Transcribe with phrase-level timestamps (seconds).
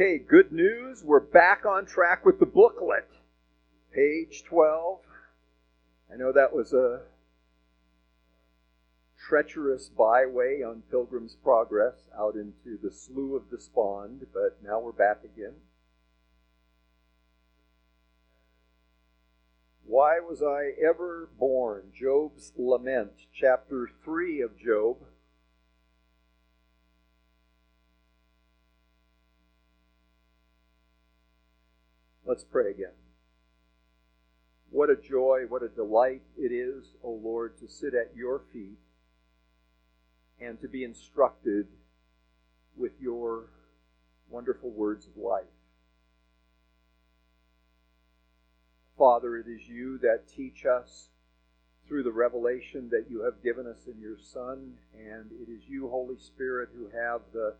[0.00, 1.04] Okay, good news.
[1.04, 3.06] We're back on track with the booklet.
[3.94, 4.98] Page 12.
[6.10, 7.02] I know that was a
[9.28, 15.18] treacherous byway on Pilgrim's Progress out into the Slough of Despond, but now we're back
[15.22, 15.56] again.
[19.84, 21.92] Why was I ever born?
[21.94, 24.96] Job's Lament, chapter 3 of Job.
[32.30, 32.92] Let's pray again.
[34.70, 38.78] What a joy, what a delight it is, O Lord, to sit at your feet
[40.40, 41.66] and to be instructed
[42.76, 43.46] with your
[44.30, 45.42] wonderful words of life.
[48.96, 51.08] Father, it is you that teach us
[51.88, 55.88] through the revelation that you have given us in your Son, and it is you,
[55.88, 57.54] Holy Spirit, who have the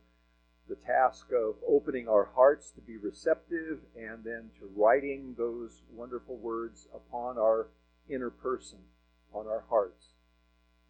[0.70, 6.36] the task of opening our hearts to be receptive and then to writing those wonderful
[6.36, 7.66] words upon our
[8.08, 8.78] inner person,
[9.34, 10.06] on our hearts,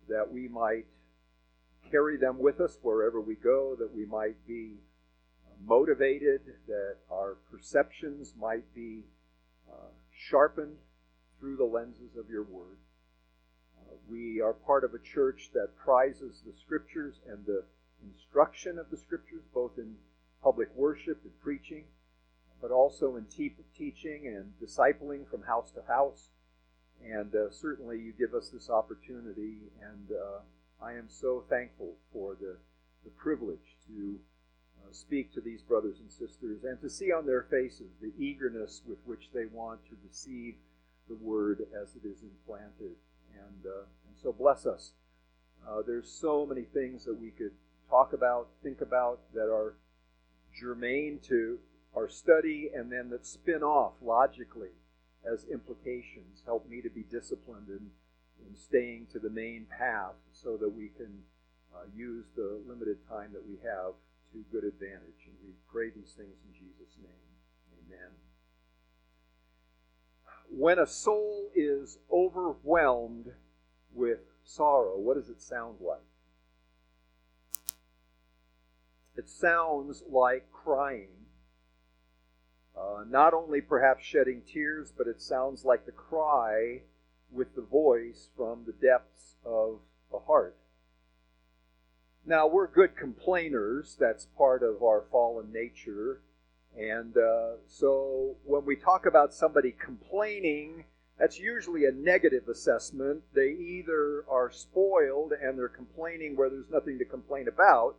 [0.08, 0.84] that we might
[1.91, 4.74] carry them with us wherever we go, that we might be
[5.66, 9.02] motivated, that our perceptions might be
[9.72, 10.76] uh, sharpened
[11.38, 12.76] through the lenses of your word.
[13.80, 17.64] Uh, we are part of a church that prizes the scriptures and the
[18.04, 19.96] instruction of the scriptures, both in
[20.42, 21.84] public worship and preaching,
[22.60, 26.28] but also in te- teaching and discipling from house to house.
[27.02, 30.40] And uh, certainly you give us this opportunity, and uh,
[30.84, 32.56] I am so thankful for the,
[33.04, 34.18] the privilege to
[34.82, 38.82] uh, speak to these brothers and sisters and to see on their faces the eagerness
[38.86, 40.54] with which they want to receive
[41.08, 42.96] the word as it is implanted.
[43.34, 44.92] And, uh, and so bless us.
[45.68, 47.52] Uh, there's so many things that we could
[47.91, 49.74] talk about, think about, that are
[50.58, 51.58] germane to
[51.94, 54.70] our study, and then that spin off logically
[55.30, 56.42] as implications.
[56.47, 57.91] Help me to be disciplined in,
[58.47, 61.22] in staying to the main path so that we can
[61.75, 63.94] uh, use the limited time that we have
[64.32, 65.26] to good advantage.
[65.26, 67.10] And we pray these things in Jesus' name.
[67.87, 68.10] Amen.
[70.48, 73.32] When a soul is overwhelmed
[73.94, 75.98] with sorrow, what does it sound like?
[79.20, 81.26] It sounds like crying.
[82.75, 86.81] Uh, not only perhaps shedding tears, but it sounds like the cry
[87.31, 90.56] with the voice from the depths of the heart.
[92.25, 93.94] Now, we're good complainers.
[94.00, 96.22] That's part of our fallen nature.
[96.75, 100.84] And uh, so when we talk about somebody complaining,
[101.19, 103.25] that's usually a negative assessment.
[103.34, 107.97] They either are spoiled and they're complaining where there's nothing to complain about,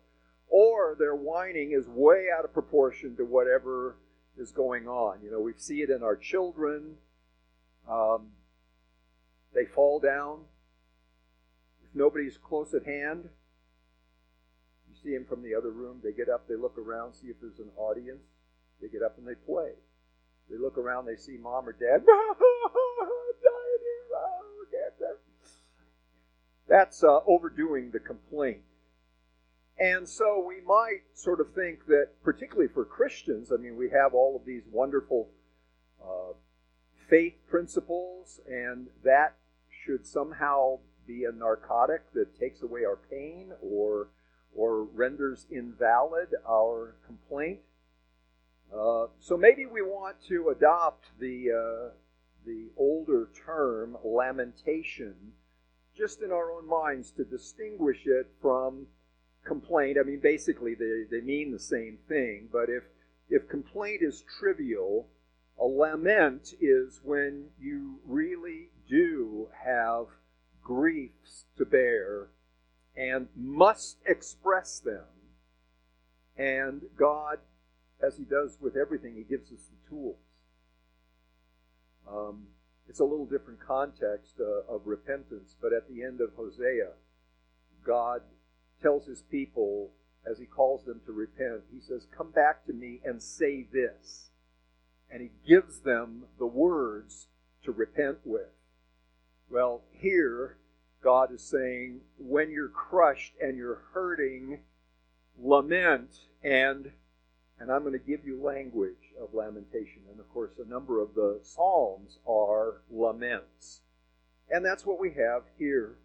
[0.52, 3.96] or their whining is way out of proportion to whatever
[4.38, 5.20] is going on.
[5.24, 6.98] You know, we see it in our children.
[7.90, 8.28] Um,
[9.56, 10.42] they fall down.
[11.84, 13.30] If nobody's close at hand,
[14.90, 16.02] you see them from the other room.
[16.04, 18.24] They get up, they look around, see if there's an audience.
[18.82, 19.72] They get up and they play.
[20.50, 22.04] They look around, they see mom or dad.
[26.68, 28.62] That's uh, overdoing the complaint.
[29.82, 34.14] And so we might sort of think that, particularly for Christians, I mean, we have
[34.14, 35.30] all of these wonderful
[36.00, 36.34] uh,
[37.10, 39.38] faith principles, and that
[39.84, 40.78] should somehow
[41.08, 44.10] be a narcotic that takes away our pain or
[44.54, 47.62] or renders invalid our complaint.
[48.72, 51.90] Uh, so maybe we want to adopt the uh,
[52.46, 55.16] the older term lamentation,
[55.98, 58.86] just in our own minds, to distinguish it from
[59.46, 62.84] complaint, I mean, basically they, they mean the same thing, but if,
[63.30, 65.08] if complaint is trivial,
[65.60, 70.06] a lament is when you really do have
[70.64, 72.28] griefs to bear
[72.96, 75.06] and must express them.
[76.38, 77.40] And God,
[78.02, 80.18] as He does with everything, He gives us the tools.
[82.10, 82.48] Um,
[82.90, 86.90] it's a little different context uh, of repentance, but at the end of Hosea,
[87.86, 88.22] God
[88.82, 89.92] tells his people
[90.30, 94.30] as he calls them to repent, he says, Come back to me and say this.
[95.10, 97.28] And he gives them the words
[97.64, 98.54] to repent with.
[99.50, 100.58] Well, here,
[101.04, 104.60] God is saying, when you're crushed and you're hurting,
[105.38, 106.12] lament
[106.44, 106.92] and
[107.60, 110.02] and I'm going to give you language of lamentation.
[110.10, 113.82] And of course, a number of the Psalms are laments.
[114.50, 115.98] And that's what we have here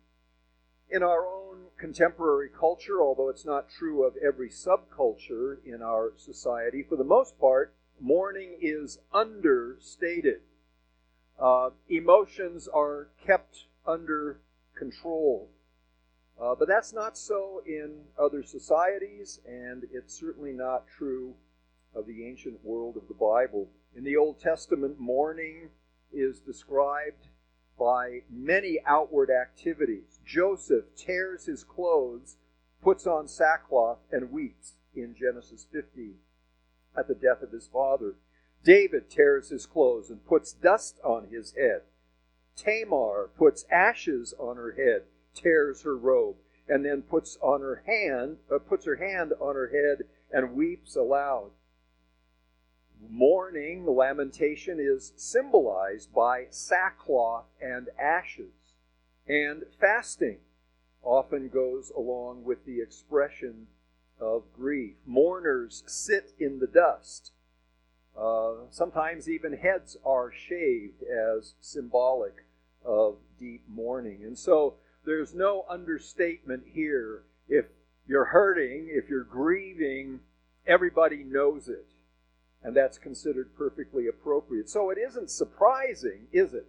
[0.90, 6.82] In our own contemporary culture, although it's not true of every subculture in our society,
[6.82, 10.40] for the most part, mourning is understated.
[11.38, 14.40] Uh, emotions are kept under
[14.76, 15.50] control.
[16.40, 21.34] Uh, but that's not so in other societies, and it's certainly not true
[21.94, 23.68] of the ancient world of the Bible.
[23.96, 25.70] In the Old Testament, mourning
[26.12, 27.28] is described
[27.78, 30.20] by many outward activities.
[30.24, 32.36] Joseph tears his clothes,
[32.82, 36.14] puts on sackcloth, and weeps in Genesis 15
[36.96, 38.14] at the death of his father.
[38.64, 41.82] David tears his clothes and puts dust on his head.
[42.56, 45.02] Tamar puts ashes on her head,
[45.34, 46.36] tears her robe,
[46.68, 50.96] and then puts on her hand, uh, puts her hand on her head and weeps
[50.96, 51.50] aloud
[53.08, 58.74] mourning, lamentation, is symbolized by sackcloth and ashes.
[59.26, 60.38] And fasting
[61.02, 63.66] often goes along with the expression
[64.20, 64.94] of grief.
[65.06, 67.32] Mourners sit in the dust.
[68.18, 72.46] Uh, sometimes even heads are shaved as symbolic
[72.84, 74.22] of deep mourning.
[74.24, 77.24] And so there's no understatement here.
[77.48, 77.66] If
[78.06, 80.20] you're hurting, if you're grieving,
[80.66, 81.86] everybody knows it
[82.66, 84.68] and that's considered perfectly appropriate.
[84.68, 86.66] So it isn't surprising, is it,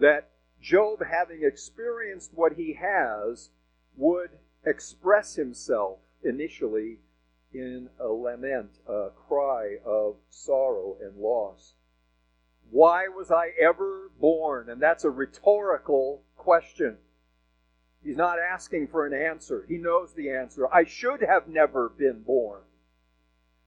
[0.00, 0.30] that
[0.60, 3.50] Job, having experienced what he has,
[3.96, 4.30] would
[4.66, 6.98] express himself initially
[7.54, 11.74] in a lament, a cry of sorrow and loss.
[12.68, 14.68] Why was I ever born?
[14.68, 16.96] And that's a rhetorical question.
[18.02, 19.64] He's not asking for an answer.
[19.68, 20.66] He knows the answer.
[20.74, 22.62] I should have never been born.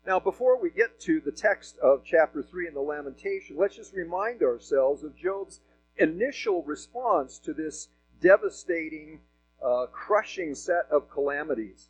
[0.06, 3.94] Now, before we get to the text of chapter 3 in the Lamentation, let's just
[3.94, 5.62] remind ourselves of Job's
[5.96, 7.88] initial response to this
[8.20, 9.22] devastating,
[9.64, 11.88] uh, crushing set of calamities.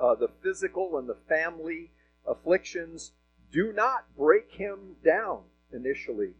[0.00, 1.90] Uh, the physical and the family
[2.26, 3.12] afflictions
[3.52, 5.42] do not break him down
[5.74, 6.32] initially.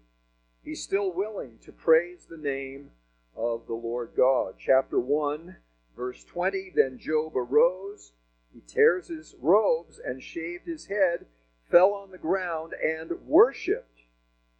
[0.64, 2.90] He's still willing to praise the name
[3.36, 4.54] of the Lord God.
[4.58, 5.56] Chapter 1,
[5.94, 8.12] verse 20 Then Job arose
[8.52, 11.26] he tears his robes and shaved his head,
[11.70, 14.00] fell on the ground, and worshipped.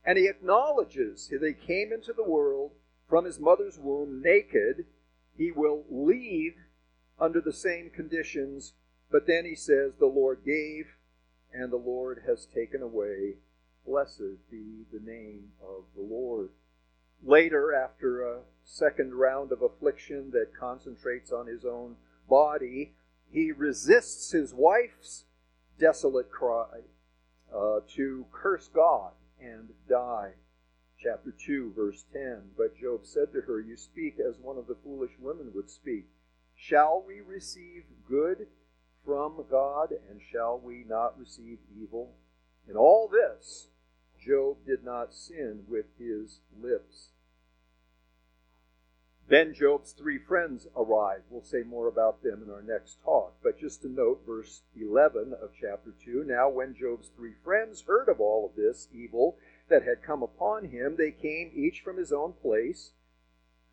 [0.05, 2.73] And he acknowledges they came into the world
[3.09, 4.87] from his mother's womb naked.
[5.37, 6.55] He will leave
[7.19, 8.75] under the same conditions,
[9.11, 10.97] but then he says, The Lord gave,
[11.53, 13.37] and the Lord has taken away.
[13.85, 16.51] Blessed be the name of the Lord.
[17.23, 21.97] Later, after a second round of affliction that concentrates on his own
[22.29, 22.95] body,
[23.33, 25.25] he resists his wife's
[25.79, 26.81] desolate cry
[27.55, 30.33] uh, to curse God and die.
[30.99, 32.43] Chapter 2, verse 10.
[32.57, 36.07] But Job said to her, You speak as one of the foolish women would speak.
[36.55, 38.47] Shall we receive good
[39.05, 42.13] from God, and shall we not receive evil?
[42.69, 43.69] In all this,
[44.23, 47.13] Job did not sin with his lips.
[49.31, 51.23] Then Job's three friends arrived.
[51.31, 53.37] We'll say more about them in our next talk.
[53.45, 58.09] But just to note, verse 11 of chapter 2 Now, when Job's three friends heard
[58.09, 59.39] of all of this evil
[59.69, 62.91] that had come upon him, they came each from his own place.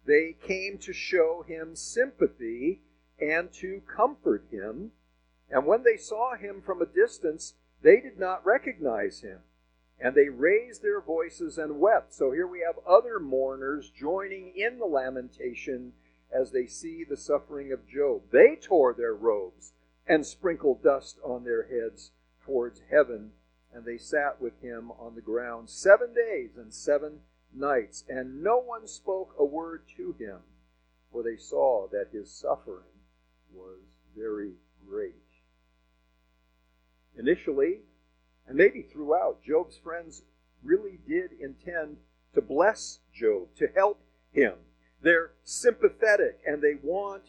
[0.05, 2.83] They came to show him sympathy
[3.19, 4.91] and to comfort him.
[5.49, 9.39] And when they saw him from a distance, they did not recognize him
[9.99, 12.13] and they raised their voices and wept.
[12.13, 15.93] So here we have other mourners joining in the lamentation
[16.31, 18.23] as they see the suffering of Job.
[18.31, 19.73] They tore their robes
[20.07, 22.11] and sprinkled dust on their heads
[22.45, 23.31] towards heaven,
[23.73, 27.19] and they sat with him on the ground seven days and seven
[27.53, 30.39] nights, and no one spoke a word to him,
[31.11, 32.83] for they saw that his suffering
[33.53, 33.79] was
[34.15, 34.53] very
[34.87, 35.15] great.
[37.17, 37.79] Initially,
[38.47, 40.23] and maybe throughout, Job's friends
[40.63, 41.97] really did intend
[42.33, 43.99] to bless Job, to help
[44.31, 44.53] him.
[45.01, 47.23] They're sympathetic and they want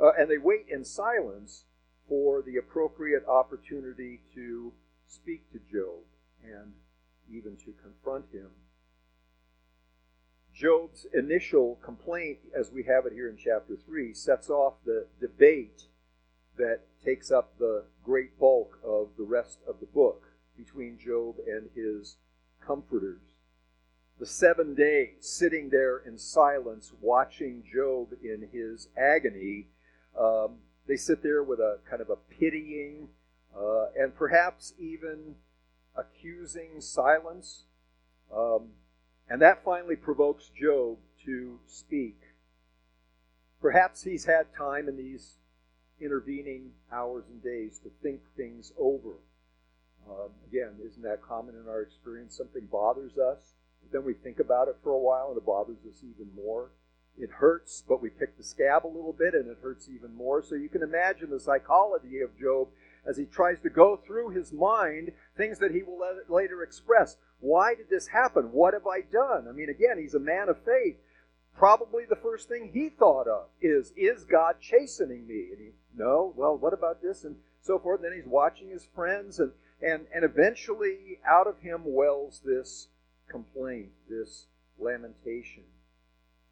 [0.00, 1.64] uh, and they wait in silence
[2.08, 4.72] for the appropriate opportunity to
[5.06, 6.00] speak to Job
[6.42, 6.72] and
[7.30, 8.48] even to confront him.
[10.54, 15.84] Job's initial complaint, as we have it here in chapter 3, sets off the debate
[16.58, 21.68] that takes up the great bulk of the rest of the book between Job and
[21.74, 22.16] his
[22.64, 23.22] comforters.
[24.18, 29.66] The seven days sitting there in silence, watching Job in his agony,
[30.18, 33.08] um, they sit there with a kind of a pitying
[33.56, 35.36] uh, and perhaps even
[35.96, 37.64] accusing silence.
[38.34, 38.70] Um,
[39.28, 42.20] and that finally provokes Job to speak.
[43.60, 45.34] Perhaps he's had time in these
[46.00, 49.14] intervening hours and days to think things over.
[50.08, 52.36] Um, again, isn't that common in our experience?
[52.36, 55.78] Something bothers us, but then we think about it for a while and it bothers
[55.88, 56.70] us even more.
[57.18, 60.42] It hurts, but we pick the scab a little bit and it hurts even more.
[60.42, 62.68] So you can imagine the psychology of Job
[63.06, 67.16] as he tries to go through his mind things that he will later express.
[67.40, 68.52] Why did this happen?
[68.52, 69.46] What have I done?
[69.48, 70.96] I mean, again, he's a man of faith
[71.56, 75.48] probably the first thing he thought of is, is God chastening me?
[75.50, 77.24] And he, no, well, what about this?
[77.24, 78.00] And so forth.
[78.00, 82.88] And then he's watching his friends, and, and, and eventually out of him wells this
[83.28, 84.46] complaint, this
[84.78, 85.64] lamentation.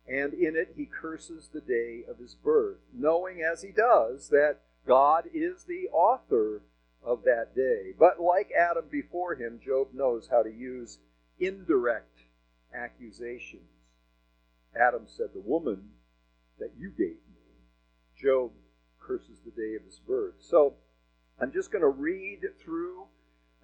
[0.09, 4.59] And in it, he curses the day of his birth, knowing as he does that
[4.87, 6.63] God is the author
[7.05, 7.93] of that day.
[7.99, 10.99] But like Adam before him, Job knows how to use
[11.39, 12.23] indirect
[12.75, 13.71] accusations
[14.79, 15.91] Adam said, The woman
[16.59, 17.41] that you gave me.
[18.21, 18.53] Job
[19.01, 20.35] curses the day of his birth.
[20.39, 20.75] So
[21.41, 23.07] I'm just going to read through,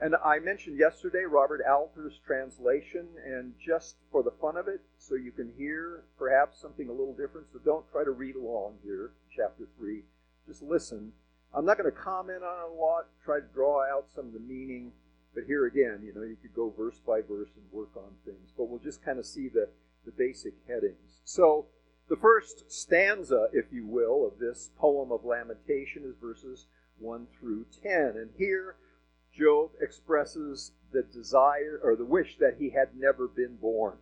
[0.00, 5.14] and I mentioned yesterday Robert Alter's translation, and just for the fun of it, so
[5.14, 9.12] you can hear perhaps something a little different, so don't try to read along here,
[9.34, 10.02] chapter 3.
[10.46, 11.12] Just listen.
[11.54, 14.40] I'm not going to comment on a lot, try to draw out some of the
[14.40, 14.92] meaning,
[15.34, 18.52] but here again, you know, you could go verse by verse and work on things,
[18.56, 19.68] but we'll just kind of see the
[20.06, 21.20] the basic headings.
[21.24, 21.66] So,
[22.08, 26.66] the first stanza, if you will, of this poem of lamentation is verses
[27.00, 28.14] 1 through 10.
[28.14, 28.76] And here,
[29.36, 33.98] Job expresses the desire or the wish that he had never been born.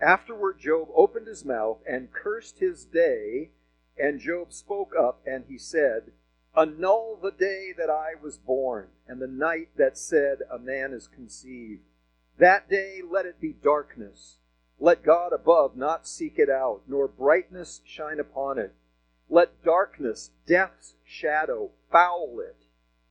[0.00, 3.50] Afterward, Job opened his mouth and cursed his day,
[3.96, 6.12] and Job spoke up and he said,
[6.56, 11.08] Annul the day that I was born, and the night that said, A man is
[11.08, 11.82] conceived.
[12.38, 14.38] That day let it be darkness
[14.80, 18.74] let God above not seek it out, nor brightness shine upon it.
[19.28, 22.63] Let darkness, death's shadow, foul it.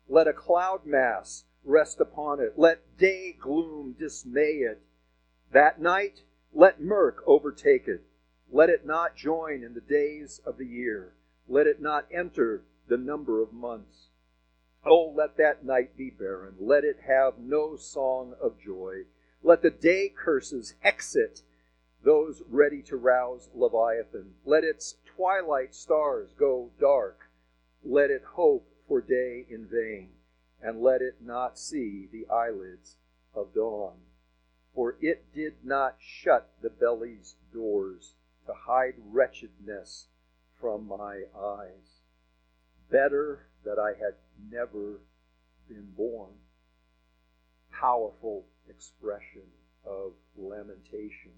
[0.07, 2.53] Let a cloud mass rest upon it.
[2.57, 4.81] Let day gloom dismay it.
[5.51, 8.03] That night, let murk overtake it.
[8.51, 11.13] Let it not join in the days of the year.
[11.47, 14.09] Let it not enter the number of months.
[14.85, 16.55] Oh, let that night be barren.
[16.59, 19.03] Let it have no song of joy.
[19.41, 21.41] Let the day curses exit
[22.03, 24.33] those ready to rouse Leviathan.
[24.45, 27.29] Let its twilight stars go dark.
[27.83, 30.09] Let it hope for day in vain,
[30.61, 32.97] and let it not see the eyelids
[33.33, 33.93] of dawn.
[34.73, 38.15] For it did not shut the belly's doors
[38.47, 40.07] to hide wretchedness
[40.59, 42.01] from my eyes.
[42.89, 44.15] Better that I had
[44.51, 45.01] never
[45.67, 46.31] been born.
[47.71, 49.43] Powerful expression
[49.85, 51.31] of lamentation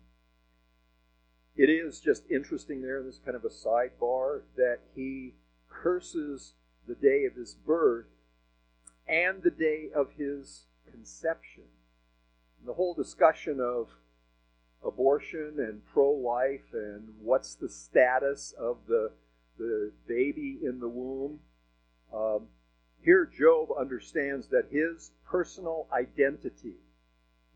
[1.56, 5.34] it is just interesting there this kind of a sidebar that he
[5.70, 6.54] curses
[6.88, 8.08] the day of his birth
[9.08, 11.64] and the day of his conception.
[12.60, 13.90] And the whole discussion of
[14.84, 19.12] abortion and pro life and what's the status of the,
[19.58, 21.40] the baby in the womb.
[22.14, 22.48] Um,
[23.02, 26.78] here, Job understands that his personal identity,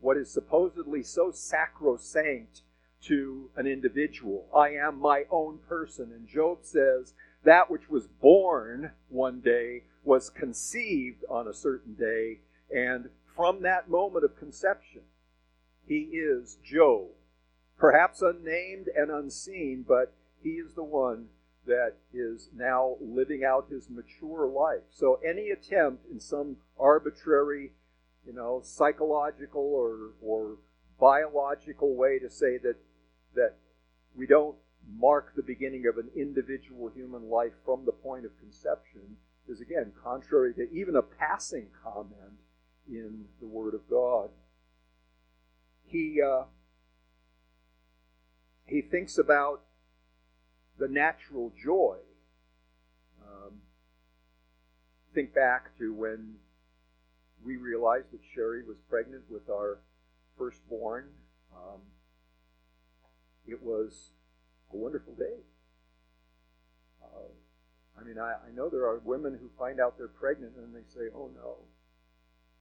[0.00, 2.62] what is supposedly so sacrosanct
[3.02, 4.46] to an individual.
[4.54, 6.12] I am my own person.
[6.14, 12.40] And Job says, that which was born one day was conceived on a certain day.
[12.74, 15.02] And from that moment of conception,
[15.86, 17.08] he is Job.
[17.78, 21.26] Perhaps unnamed and unseen, but he is the one
[21.66, 24.82] that is now living out his mature life.
[24.90, 27.72] So any attempt in some arbitrary,
[28.26, 30.56] you know, psychological or, or
[30.98, 32.76] biological way to say that
[33.34, 33.54] that
[34.16, 34.56] we don't
[34.88, 39.16] mark the beginning of an individual human life from the point of conception
[39.48, 42.38] is again contrary to even a passing comment
[42.88, 44.30] in the Word of God.
[45.86, 46.44] He uh,
[48.66, 49.62] he thinks about
[50.78, 51.96] the natural joy.
[53.22, 53.54] Um,
[55.14, 56.36] think back to when
[57.44, 59.78] we realized that Sherry was pregnant with our
[60.38, 61.08] firstborn.
[61.54, 61.80] Um,
[63.46, 64.10] it was
[64.72, 65.42] a wonderful day.
[67.02, 67.30] Uh,
[68.00, 70.88] I mean, I, I know there are women who find out they're pregnant and they
[70.88, 71.56] say, oh no,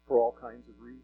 [0.08, 1.04] for all kinds of reasons.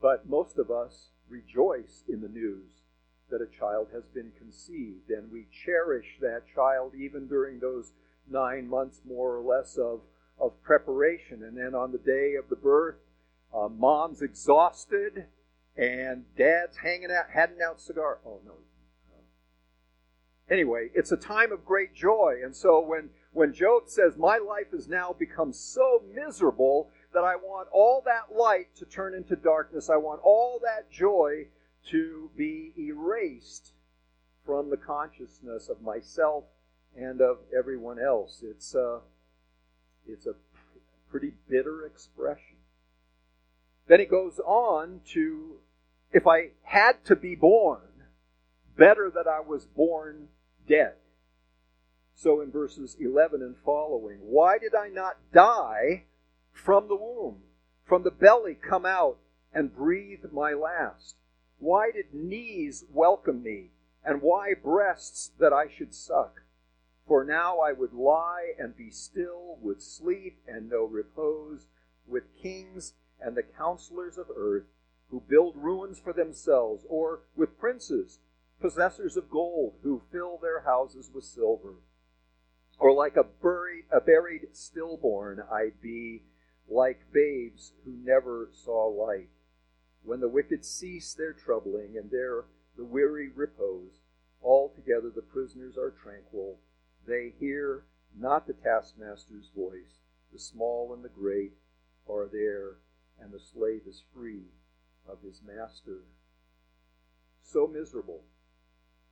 [0.00, 2.82] But most of us rejoice in the news
[3.30, 7.92] that a child has been conceived, and we cherish that child even during those
[8.30, 10.00] nine months, more or less, of,
[10.38, 11.42] of preparation.
[11.42, 12.96] And then on the day of the birth,
[13.54, 15.26] uh, mom's exhausted,
[15.76, 18.18] and dad's hanging out, handing out cigar.
[18.24, 18.52] Oh no,
[20.50, 22.36] anyway, it's a time of great joy.
[22.44, 27.36] And so when, when Job says, My life has now become so miserable that I
[27.36, 31.46] want all that light to turn into darkness, I want all that joy
[31.90, 33.72] to be erased
[34.44, 36.44] from the consciousness of myself
[36.96, 38.42] and of everyone else.
[38.42, 39.00] It's a,
[40.06, 40.34] it's a
[41.10, 42.56] pretty bitter expression.
[43.88, 45.56] Then he goes on to,
[46.12, 47.82] if I had to be born,
[48.76, 50.28] better that I was born
[50.66, 50.94] dead.
[52.14, 56.04] So in verses 11 and following, why did I not die
[56.52, 57.42] from the womb,
[57.84, 59.18] from the belly come out
[59.52, 61.16] and breathe my last?
[61.58, 63.70] Why did knees welcome me,
[64.04, 66.42] and why breasts that I should suck?
[67.06, 71.66] For now I would lie and be still, would sleep and know repose,
[72.06, 74.66] with kings and the counselors of earth,
[75.10, 78.18] who build ruins for themselves, or with princes
[78.60, 81.74] possessors of gold who fill their houses with silver.
[82.78, 86.22] Or like a buried, a buried stillborn I'd be,
[86.68, 89.30] like babes who never saw light.
[90.02, 92.44] When the wicked cease their troubling and their
[92.76, 94.02] the weary repose,
[94.42, 96.58] altogether the prisoners are tranquil.
[97.06, 97.84] They hear
[98.18, 100.02] not the taskmaster's voice.
[100.32, 101.52] The small and the great
[102.08, 102.76] are there,
[103.18, 104.44] and the slave is free
[105.08, 106.00] of his master.
[107.42, 108.24] So miserable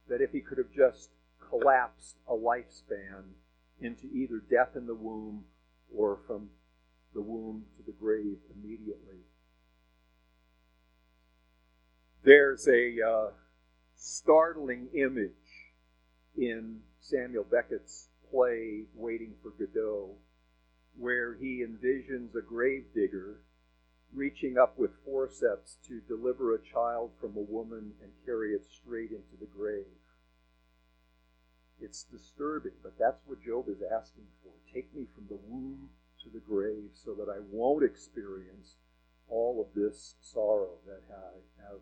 [0.08, 1.10] that if he could have just
[1.48, 3.24] collapsed a lifespan
[3.80, 5.44] into either death in the womb
[5.94, 6.48] or from
[7.14, 9.18] the womb to the grave immediately.
[12.24, 13.30] There's a uh,
[13.96, 15.30] startling image
[16.36, 20.10] in Samuel Beckett's play Waiting for Godot,
[20.98, 23.40] where he envisions a gravedigger
[24.14, 29.10] reaching up with forceps to deliver a child from a woman and carry it straight
[29.10, 29.84] into the grave.
[31.80, 34.52] It's disturbing, but that's what Job is asking for.
[34.72, 35.88] Take me from the womb
[36.22, 38.76] to the grave so that I won't experience
[39.28, 41.80] all of this sorrow that I have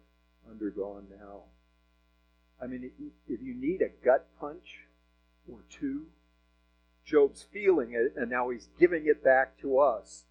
[0.50, 1.42] undergone now.
[2.60, 2.90] I mean,
[3.28, 4.86] if you need a gut punch
[5.50, 6.06] or two,
[7.04, 10.24] Job's feeling it, and now he's giving it back to us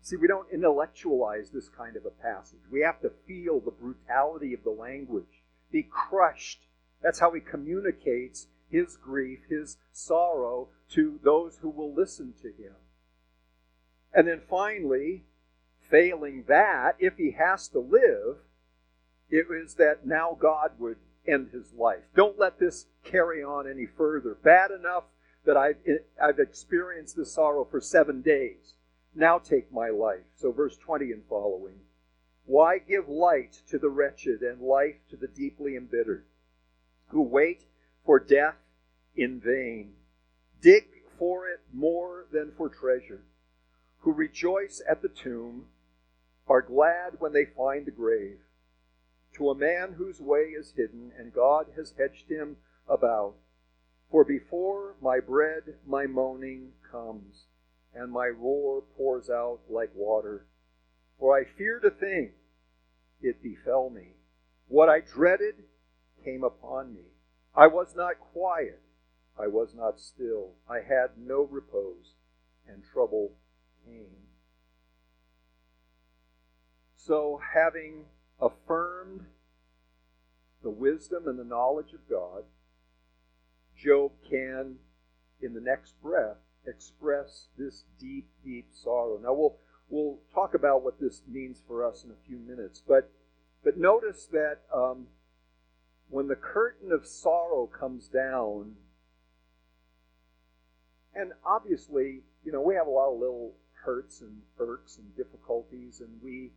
[0.00, 2.60] See, we don't intellectualize this kind of a passage.
[2.70, 6.66] We have to feel the brutality of the language, be crushed.
[7.02, 12.74] That's how he communicates his grief, his sorrow to those who will listen to him.
[14.14, 15.24] And then finally,
[15.90, 18.38] failing that, if he has to live,
[19.30, 22.04] it is that now God would end his life.
[22.16, 24.34] Don't let this carry on any further.
[24.42, 25.04] Bad enough
[25.44, 25.76] that I've,
[26.22, 28.74] I've experienced this sorrow for seven days.
[29.18, 30.22] Now take my life.
[30.36, 31.80] So, verse 20 and following.
[32.44, 36.24] Why give light to the wretched and life to the deeply embittered,
[37.08, 37.64] who wait
[38.06, 38.54] for death
[39.16, 39.94] in vain,
[40.60, 40.84] dig
[41.18, 43.24] for it more than for treasure,
[44.02, 45.66] who rejoice at the tomb,
[46.46, 48.38] are glad when they find the grave?
[49.32, 52.56] To a man whose way is hidden, and God has hedged him
[52.88, 53.34] about.
[54.12, 57.47] For before my bread my moaning comes
[57.98, 60.46] and my roar pours out like water.
[61.18, 62.32] For I feared a thing,
[63.20, 64.14] it befell me.
[64.68, 65.64] What I dreaded
[66.24, 67.06] came upon me.
[67.56, 68.80] I was not quiet,
[69.36, 70.52] I was not still.
[70.68, 72.14] I had no repose,
[72.68, 73.32] and trouble
[73.84, 74.28] came.
[76.94, 78.04] So, having
[78.40, 79.26] affirmed
[80.62, 82.44] the wisdom and the knowledge of God,
[83.76, 84.76] Job can,
[85.40, 86.36] in the next breath,
[86.68, 89.18] express this deep, deep sorrow.
[89.22, 89.56] Now we'll
[89.88, 93.10] we'll talk about what this means for us in a few minutes, but
[93.64, 95.06] but notice that um,
[96.08, 98.76] when the curtain of sorrow comes down,
[101.14, 103.52] and obviously, you know, we have a lot of little
[103.84, 106.52] hurts and irks and difficulties, and we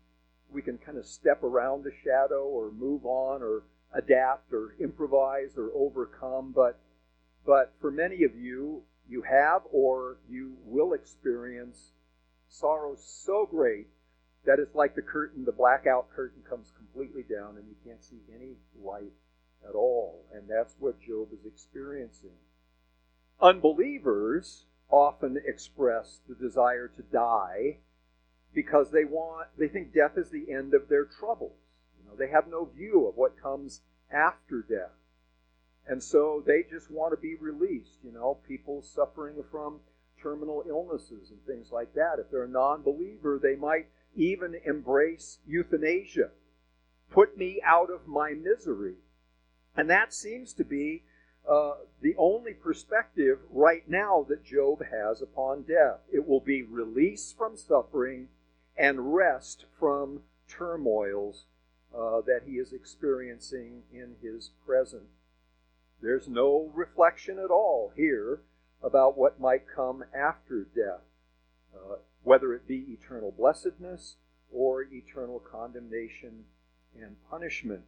[0.51, 5.57] we can kind of step around the shadow or move on or adapt or improvise
[5.57, 6.79] or overcome, but
[7.45, 11.91] but for many of you, you have or you will experience
[12.47, 13.87] sorrow so great
[14.45, 18.21] that it's like the curtain, the blackout curtain comes completely down and you can't see
[18.33, 19.11] any light
[19.67, 20.25] at all.
[20.33, 22.39] And that's what Job is experiencing.
[23.41, 27.77] Unbelievers often express the desire to die
[28.53, 31.57] because they want they think death is the end of their troubles.
[31.97, 35.00] You know, they have no view of what comes after death.
[35.87, 37.99] And so they just want to be released.
[38.03, 39.79] You know, people suffering from
[40.21, 42.19] terminal illnesses and things like that.
[42.19, 46.29] If they're a non believer, they might even embrace euthanasia.
[47.09, 48.95] Put me out of my misery.
[49.75, 51.03] And that seems to be
[51.49, 55.99] uh, the only perspective right now that Job has upon death.
[56.11, 58.27] It will be release from suffering
[58.77, 61.45] and rest from turmoils
[61.95, 65.03] uh, that he is experiencing in his present.
[66.01, 68.41] There's no reflection at all here
[68.83, 71.01] about what might come after death,
[71.75, 74.15] uh, whether it be eternal blessedness
[74.51, 76.45] or eternal condemnation
[76.99, 77.83] and punishment.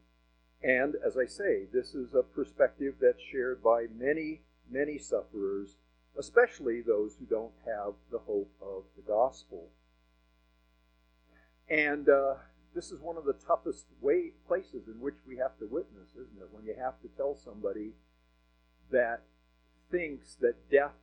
[0.64, 5.76] And as I say, this is a perspective that's shared by many, many sufferers,
[6.18, 9.70] especially those who don't have the hope of the gospel.
[11.70, 12.36] And uh,
[12.74, 16.42] this is one of the toughest way, places in which we have to witness, isn't
[16.42, 16.50] it?
[16.52, 17.92] When you have to tell somebody
[18.92, 19.22] that
[19.92, 20.96] thinks that death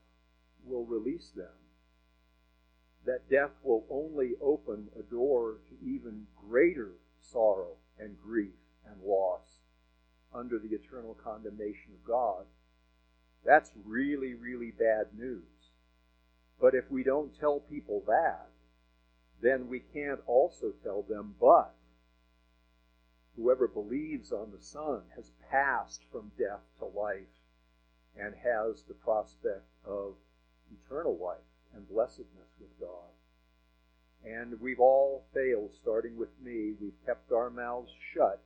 [0.64, 1.46] will release them,
[3.06, 8.54] that death will only open a door to even greater sorrow and grief
[8.86, 9.60] and loss
[10.34, 12.44] under the eternal condemnation of God.
[13.44, 15.42] That's really, really bad news.
[16.60, 18.49] But if we don't tell people that,
[19.40, 21.74] then we can't also tell them, but
[23.36, 27.40] whoever believes on the Son has passed from death to life
[28.18, 30.14] and has the prospect of
[30.70, 31.38] eternal life
[31.74, 33.08] and blessedness with God.
[34.24, 36.74] And we've all failed, starting with me.
[36.80, 38.42] We've kept our mouths shut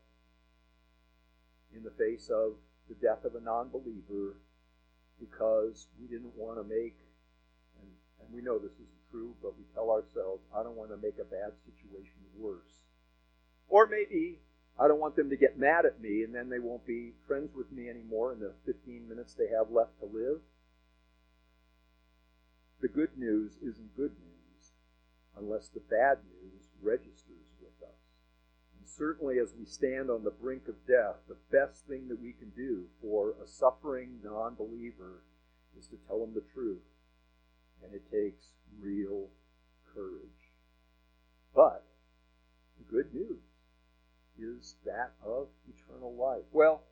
[1.74, 2.52] in the face of
[2.88, 4.36] the death of a non believer
[5.18, 6.96] because we didn't want to make,
[7.80, 10.96] and, and we know this isn't true, but we tell ourselves, I don't want to
[10.96, 12.82] make a bad situation worse.
[13.68, 14.40] Or maybe
[14.78, 17.54] I don't want them to get mad at me and then they won't be friends
[17.54, 20.40] with me anymore in the 15 minutes they have left to live.
[22.82, 24.72] The good news isn't good news
[25.38, 28.02] unless the bad news registers with us.
[28.76, 32.32] And certainly, as we stand on the brink of death, the best thing that we
[32.32, 35.22] can do for a suffering non believer
[35.78, 36.82] is to tell them the truth.
[37.84, 38.46] And it takes
[38.80, 39.28] real
[39.94, 40.22] courage.
[41.54, 41.84] But
[42.78, 43.42] the good news
[44.38, 46.44] is that of eternal life.
[46.52, 46.82] Well,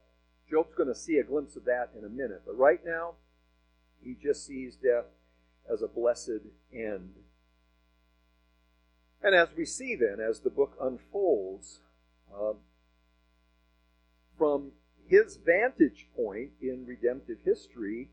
[0.49, 3.15] Job's going to see a glimpse of that in a minute, but right now,
[4.03, 5.07] he just sees death
[5.73, 7.15] as a blessed end.
[9.23, 11.81] And as we see then, as the book unfolds,
[12.37, 12.57] um,
[14.37, 14.73] from
[15.07, 18.11] his vantage point in redemptive history,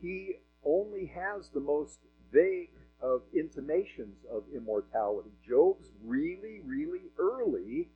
[0.00, 1.98] he only has the most
[2.34, 2.70] vague
[3.00, 5.30] of intimations of immortality.
[5.46, 7.88] Job's really, really early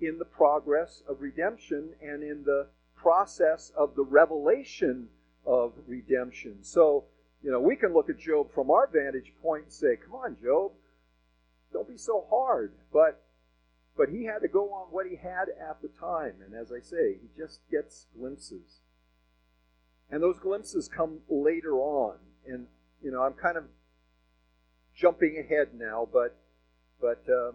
[0.00, 5.08] in the progress of redemption and in the process of the revelation
[5.46, 6.58] of redemption.
[6.62, 7.04] So,
[7.42, 10.36] you know, we can look at Job from our vantage point and say, come on,
[10.42, 10.72] Job,
[11.72, 12.72] don't be so hard.
[12.92, 13.22] But
[13.96, 16.34] but he had to go on what he had at the time.
[16.44, 18.80] And as I say, he just gets glimpses.
[20.10, 22.16] And those glimpses come later on.
[22.46, 22.66] And,
[23.06, 23.62] you know, I'm kind of
[24.92, 26.36] jumping ahead now, but,
[27.00, 27.52] but uh,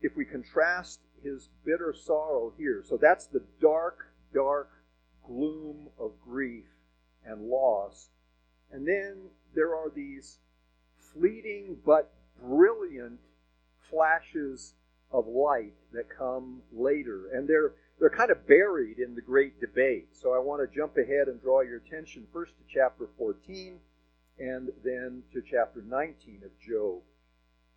[0.00, 3.98] if we contrast his bitter sorrow here, so that's the dark,
[4.32, 4.70] dark
[5.26, 6.64] gloom of grief
[7.26, 8.08] and loss.
[8.72, 10.38] And then there are these
[11.12, 13.20] fleeting but brilliant
[13.90, 14.72] flashes
[15.12, 17.28] of light that come later.
[17.34, 19.53] And they're, they're kind of buried in the great
[20.12, 23.78] So I want to jump ahead and draw your attention first to chapter 14
[24.38, 27.02] and then to chapter 19 of Job.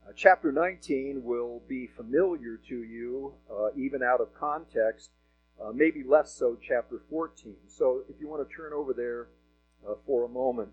[0.07, 5.09] Uh, chapter 19 will be familiar to you, uh, even out of context,
[5.59, 7.55] uh, maybe less so chapter 14.
[7.67, 9.29] So if you want to turn over there
[9.87, 10.69] uh, for a moment.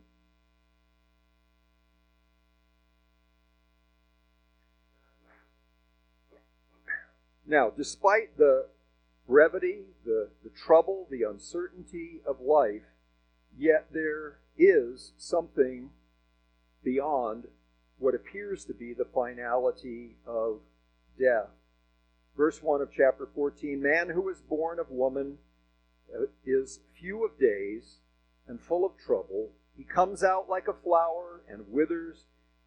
[7.47, 8.67] Now, despite the
[9.29, 12.83] brevity, the, the trouble, the uncertainty of life,
[13.57, 15.91] yet there is something
[16.83, 17.45] beyond
[17.99, 20.61] what appears to be the finality of
[21.19, 21.49] death.
[22.37, 25.39] Verse 1 of chapter 14 Man who is born of woman
[26.15, 27.99] uh, is few of days
[28.47, 29.51] and full of trouble.
[29.77, 32.25] He comes out like a flower and withers.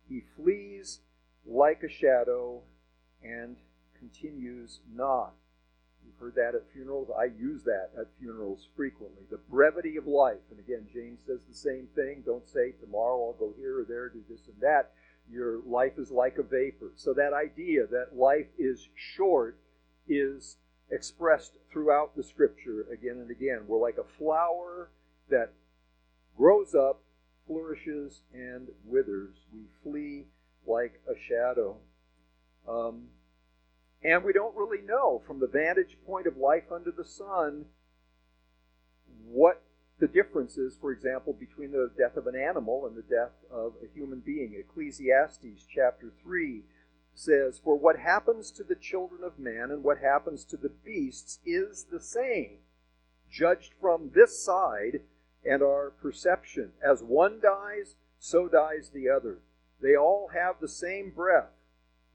[0.09, 0.99] He flees
[1.45, 2.61] like a shadow
[3.23, 3.57] and
[3.99, 5.33] continues not.
[6.07, 7.09] You've heard that at funerals.
[7.17, 9.23] I use that at funerals frequently.
[9.29, 10.39] The brevity of life.
[10.49, 12.23] And again, James says the same thing.
[12.25, 14.91] Don't say, tomorrow I'll go here or there, do this and that.
[15.29, 16.93] Your life is like a vapor.
[16.95, 19.57] So that idea that life is short
[20.07, 20.55] is
[20.89, 23.65] expressed throughout the scripture again and again.
[23.67, 24.89] We're like a flower
[25.29, 25.51] that
[26.37, 27.01] grows up,
[27.45, 29.35] flourishes, and withers.
[29.53, 30.27] We flee
[30.65, 31.75] like a shadow.
[32.67, 33.07] Um,
[34.03, 37.65] and we don't really know from the vantage point of life under the sun
[39.25, 39.63] what
[39.99, 43.73] the difference is, for example, between the death of an animal and the death of
[43.83, 44.53] a human being.
[44.57, 46.63] Ecclesiastes chapter 3
[47.15, 51.39] says, For what happens to the children of man and what happens to the beasts
[51.45, 52.59] is the same,
[53.29, 55.01] judged from this side
[55.43, 56.73] and our perception.
[56.83, 59.39] As one dies, so dies the other.
[59.81, 61.56] They all have the same breath.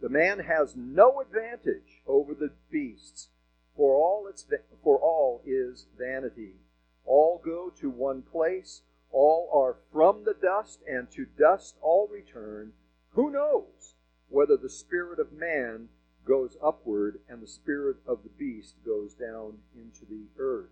[0.02, 3.28] The man has no advantage over the beasts,
[3.76, 4.44] for all, its,
[4.82, 6.56] for all is vanity.
[7.04, 12.72] All go to one place, all are from the dust, and to dust all return.
[13.10, 13.94] Who knows
[14.28, 15.88] whether the spirit of man
[16.26, 20.70] goes upward and the spirit of the beast goes down into the earth?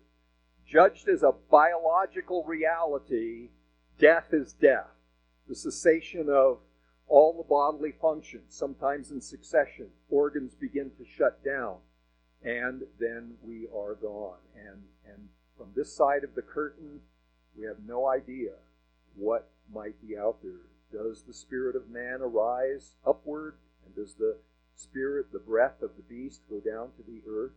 [0.67, 3.51] Judged as a biological reality,
[3.97, 4.91] death is death.
[5.49, 6.59] The cessation of
[7.11, 9.89] all the bodily functions, sometimes in succession.
[10.09, 11.79] Organs begin to shut down,
[12.43, 14.39] and then we are gone.
[14.57, 17.01] And, and from this side of the curtain,
[17.59, 18.53] we have no idea
[19.17, 20.61] what might be out there.
[20.93, 23.57] Does the spirit of man arise upward?
[23.85, 24.37] And does the
[24.77, 27.53] spirit, the breath of the beast, go down to the earth?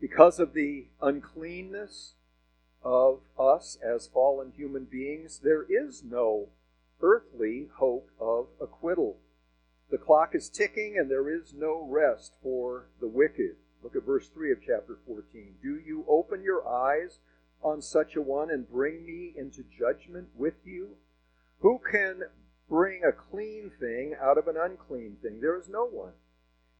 [0.00, 2.14] Because of the uncleanness
[2.84, 6.48] of us as fallen human beings, there is no
[7.02, 9.16] earthly hope of acquittal.
[9.90, 13.56] The clock is ticking and there is no rest for the wicked.
[13.82, 15.54] Look at verse 3 of chapter 14.
[15.62, 17.18] Do you open your eyes
[17.62, 20.96] on such a one and bring me into judgment with you?
[21.60, 22.22] Who can
[22.68, 25.40] bring a clean thing out of an unclean thing?
[25.40, 26.12] There is no one.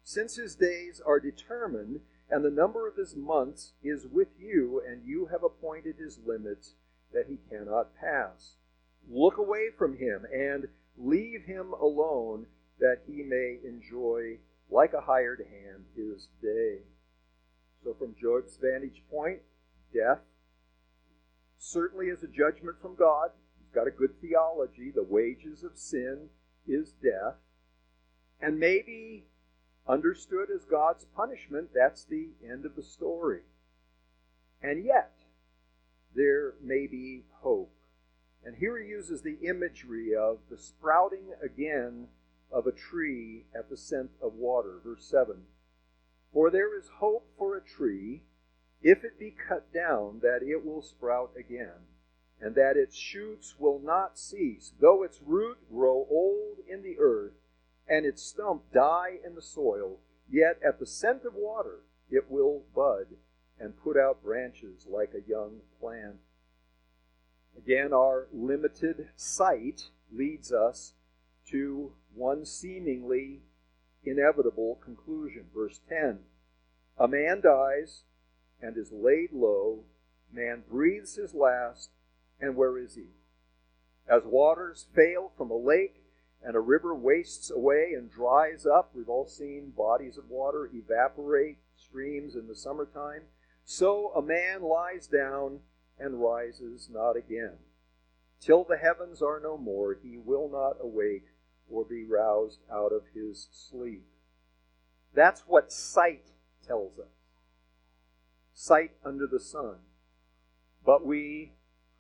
[0.03, 5.05] Since his days are determined, and the number of his months is with you, and
[5.05, 6.75] you have appointed his limits
[7.13, 8.55] that he cannot pass.
[9.11, 12.47] Look away from him and leave him alone
[12.79, 14.39] that he may enjoy,
[14.71, 16.79] like a hired hand, his day.
[17.83, 19.41] So, from Job's vantage point,
[19.93, 20.21] death
[21.59, 23.31] certainly is a judgment from God.
[23.59, 24.93] He's got a good theology.
[24.95, 26.29] The wages of sin
[26.67, 27.35] is death.
[28.41, 29.27] And maybe
[29.89, 33.41] understood as God's punishment, that's the end of the story.
[34.63, 35.13] And yet,
[36.15, 37.73] there may be hope.
[38.45, 42.09] And here he uses the imagery of the sprouting again
[42.51, 44.81] of a tree at the scent of water.
[44.83, 45.45] Verse 7
[46.33, 48.23] For there is hope for a tree,
[48.83, 51.87] if it be cut down, that it will sprout again,
[52.41, 57.35] and that its shoots will not cease, though its root grow old in the earth,
[57.87, 59.99] and its stump die in the soil,
[60.31, 63.07] yet at the scent of water it will bud
[63.59, 66.17] and put out branches like a young plant.
[67.57, 70.95] Again, our limited sight leads us
[71.51, 73.41] to one seemingly
[74.05, 75.47] inevitable conclusion.
[75.55, 76.21] Verse 10
[76.99, 78.03] A man dies
[78.61, 79.85] and is laid low,
[80.33, 81.91] man breathes his last,
[82.41, 83.07] and where is he?
[84.09, 86.03] As waters fail from a lake
[86.43, 91.59] and a river wastes away and dries up, we've all seen bodies of water evaporate,
[91.77, 93.23] streams in the summertime,
[93.65, 95.61] so a man lies down
[96.01, 97.59] and rises not again.
[98.41, 101.27] Till the heavens are no more, he will not awake
[101.69, 104.05] or be roused out of his sleep.
[105.15, 106.31] That's what sight
[106.67, 107.07] tells us.
[108.55, 109.77] Sight under the sun.
[110.85, 111.53] But we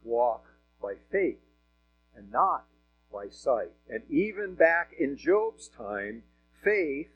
[0.03, 0.47] walk
[0.83, 1.41] by faith
[2.17, 2.65] and not
[3.13, 3.73] by sight.
[3.89, 6.23] And even back in Job's time,
[6.65, 7.11] faith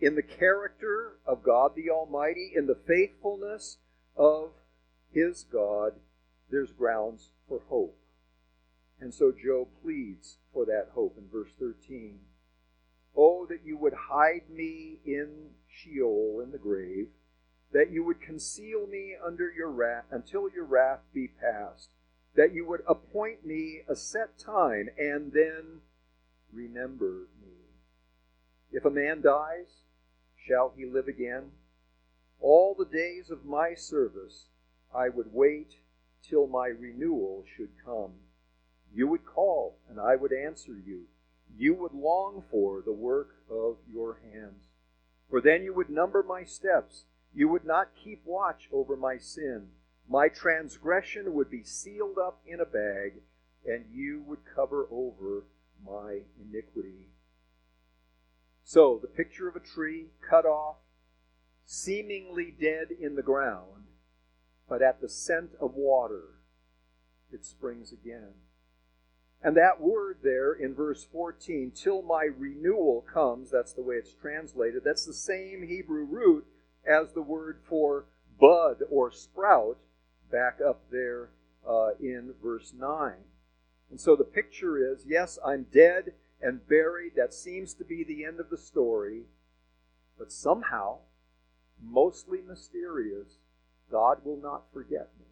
[0.00, 3.78] in the character of God the Almighty, in the faithfulness
[4.16, 4.50] of
[5.12, 5.94] his God,
[6.50, 7.98] there's grounds for hope.
[9.00, 12.20] And so Job pleads for that hope in verse 13.
[13.16, 17.08] Oh, that you would hide me in Sheol, in the grave,
[17.72, 21.90] that you would conceal me under your wrath until your wrath be past,
[22.34, 25.80] that you would appoint me a set time and then
[26.52, 27.52] remember me.
[28.70, 29.82] If a man dies,
[30.36, 31.50] shall he live again?
[32.40, 34.46] All the days of my service
[34.94, 35.76] I would wait
[36.22, 38.12] till my renewal should come.
[38.94, 41.04] You would call, and I would answer you.
[41.56, 44.68] You would long for the work of your hands.
[45.30, 47.04] For then you would number my steps.
[47.34, 49.68] You would not keep watch over my sin.
[50.08, 53.22] My transgression would be sealed up in a bag,
[53.66, 55.44] and you would cover over
[55.84, 57.08] my iniquity.
[58.64, 60.76] So, the picture of a tree cut off,
[61.64, 63.86] seemingly dead in the ground,
[64.72, 66.38] but at the scent of water,
[67.30, 68.32] it springs again.
[69.42, 74.14] And that word there in verse 14, till my renewal comes, that's the way it's
[74.14, 76.46] translated, that's the same Hebrew root
[76.86, 78.06] as the word for
[78.40, 79.76] bud or sprout
[80.30, 81.28] back up there
[81.68, 83.12] uh, in verse 9.
[83.90, 87.12] And so the picture is yes, I'm dead and buried.
[87.14, 89.24] That seems to be the end of the story.
[90.18, 91.00] But somehow,
[91.78, 93.36] mostly mysterious,
[93.92, 95.26] God will not forget me.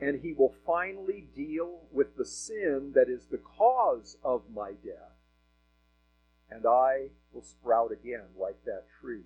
[0.00, 5.16] And he will finally deal with the sin that is the cause of my death.
[6.50, 9.24] And I will sprout again like that tree.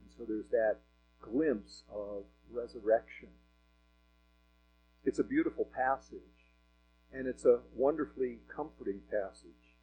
[0.00, 0.78] And so there's that
[1.20, 3.28] glimpse of resurrection.
[5.04, 6.18] It's a beautiful passage,
[7.12, 9.76] and it's a wonderfully comforting passage.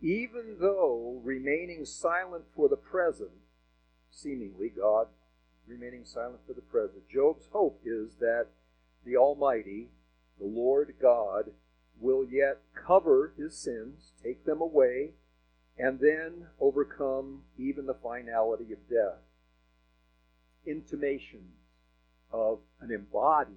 [0.00, 3.30] Even though remaining silent for the present,
[4.10, 5.08] seemingly God
[5.66, 8.46] remaining silent for the present, Job's hope is that
[9.04, 9.88] the Almighty,
[10.38, 11.52] the Lord God,
[12.00, 15.10] will yet cover his sins, take them away,
[15.78, 19.20] and then overcome even the finality of death.
[20.66, 21.58] Intimations
[22.32, 23.56] of an embodied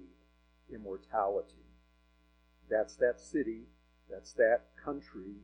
[0.72, 1.66] immortality.
[2.68, 3.62] That's that city,
[4.10, 5.36] that's that country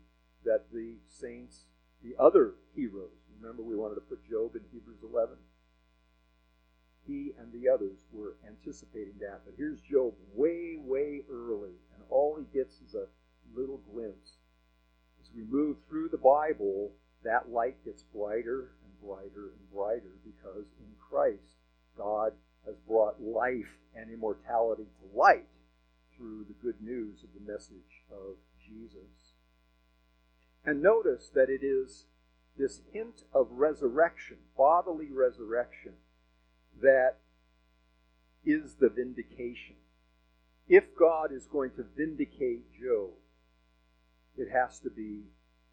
[0.44, 1.64] that the saints,
[2.02, 5.36] the other heroes, remember we wanted to put Job in Hebrews 11?
[7.06, 9.42] He and the others were anticipating that.
[9.44, 13.06] But here's Job way, way early, and all he gets is a
[13.54, 14.36] little glimpse.
[15.20, 16.92] As we move through the Bible,
[17.24, 21.58] that light gets brighter and brighter and brighter because in Christ,
[21.96, 22.32] God
[22.66, 25.48] has brought life and immortality to light
[26.16, 29.34] through the good news of the message of Jesus.
[30.64, 32.06] And notice that it is
[32.56, 35.94] this hint of resurrection, bodily resurrection,
[36.80, 37.18] that
[38.44, 39.76] is the vindication.
[40.68, 43.10] If God is going to vindicate Job,
[44.36, 45.24] it has to be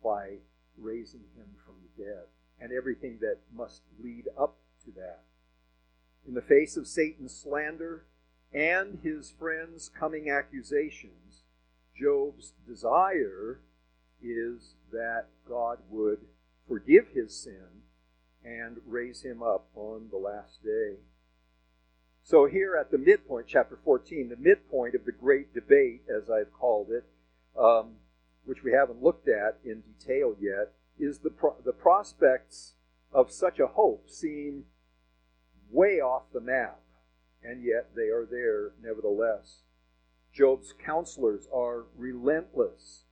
[0.04, 0.38] by
[0.78, 2.24] raising him from the dead
[2.60, 5.22] and everything that must lead up to that.
[6.28, 8.06] In the face of Satan's slander
[8.54, 11.44] and his friends' coming accusations,
[11.96, 13.62] Job's desire
[14.22, 16.20] is that God would
[16.68, 17.84] forgive his sin
[18.50, 20.96] and raise him up on the last day.
[22.24, 26.52] So, here at the midpoint, chapter 14, the midpoint of the great debate, as I've
[26.52, 27.06] called it,
[27.60, 27.96] um,
[28.46, 32.74] which we haven't looked at in detail yet, is the, pro- the prospects
[33.12, 34.66] of such a hope seem
[35.72, 36.80] way off the map,
[37.44, 39.62] and yet they are there nevertheless.
[40.34, 43.06] Job's counselors are relentless,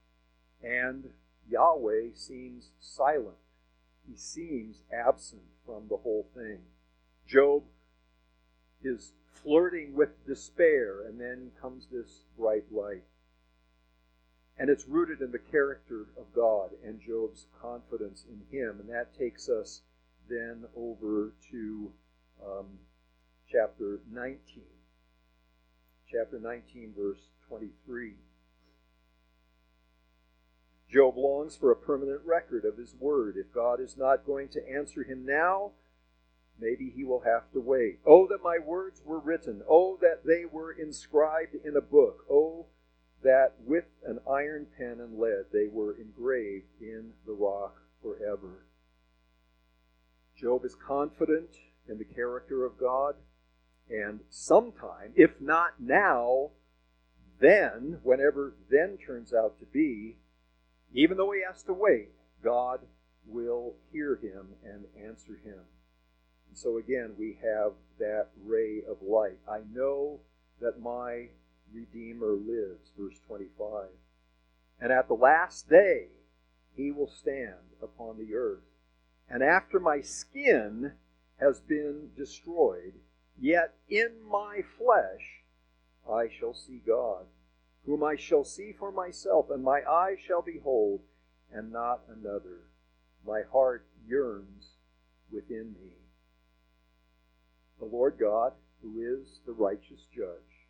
[0.63, 1.09] and
[1.49, 3.37] Yahweh seems silent.
[4.07, 6.59] He seems absent from the whole thing.
[7.27, 7.63] Job
[8.81, 9.11] is
[9.43, 13.03] flirting with despair, and then comes this bright light.
[14.57, 18.77] And it's rooted in the character of God and Job's confidence in Him.
[18.79, 19.81] And that takes us
[20.29, 21.91] then over to
[22.43, 22.65] um,
[23.51, 24.39] chapter 19.
[26.11, 28.13] Chapter 19, verse 23.
[30.91, 33.35] Job longs for a permanent record of his word.
[33.37, 35.71] If God is not going to answer him now,
[36.59, 37.99] maybe he will have to wait.
[38.05, 39.61] Oh, that my words were written.
[39.69, 42.25] Oh, that they were inscribed in a book.
[42.31, 42.67] Oh,
[43.23, 48.65] that with an iron pen and lead they were engraved in the rock forever.
[50.39, 51.49] Job is confident
[51.89, 53.15] in the character of God,
[53.89, 56.51] and sometime, if not now,
[57.39, 60.17] then, whenever then turns out to be,
[60.97, 62.09] even though he has to wait,
[62.43, 62.79] God
[63.27, 65.59] will hear him and answer him.
[66.49, 69.37] And so again, we have that ray of light.
[69.47, 70.19] I know
[70.59, 71.27] that my
[71.71, 73.89] Redeemer lives, verse 25.
[74.81, 76.07] And at the last day,
[76.75, 78.63] he will stand upon the earth.
[79.29, 80.93] And after my skin
[81.39, 82.93] has been destroyed,
[83.39, 85.43] yet in my flesh
[86.09, 87.25] I shall see God,
[87.87, 90.99] whom I shall see for myself, and my eyes shall behold,
[91.51, 92.67] and not another.
[93.25, 94.73] My heart yearns
[95.31, 95.93] within me.
[97.79, 100.67] The Lord God, who is the righteous judge,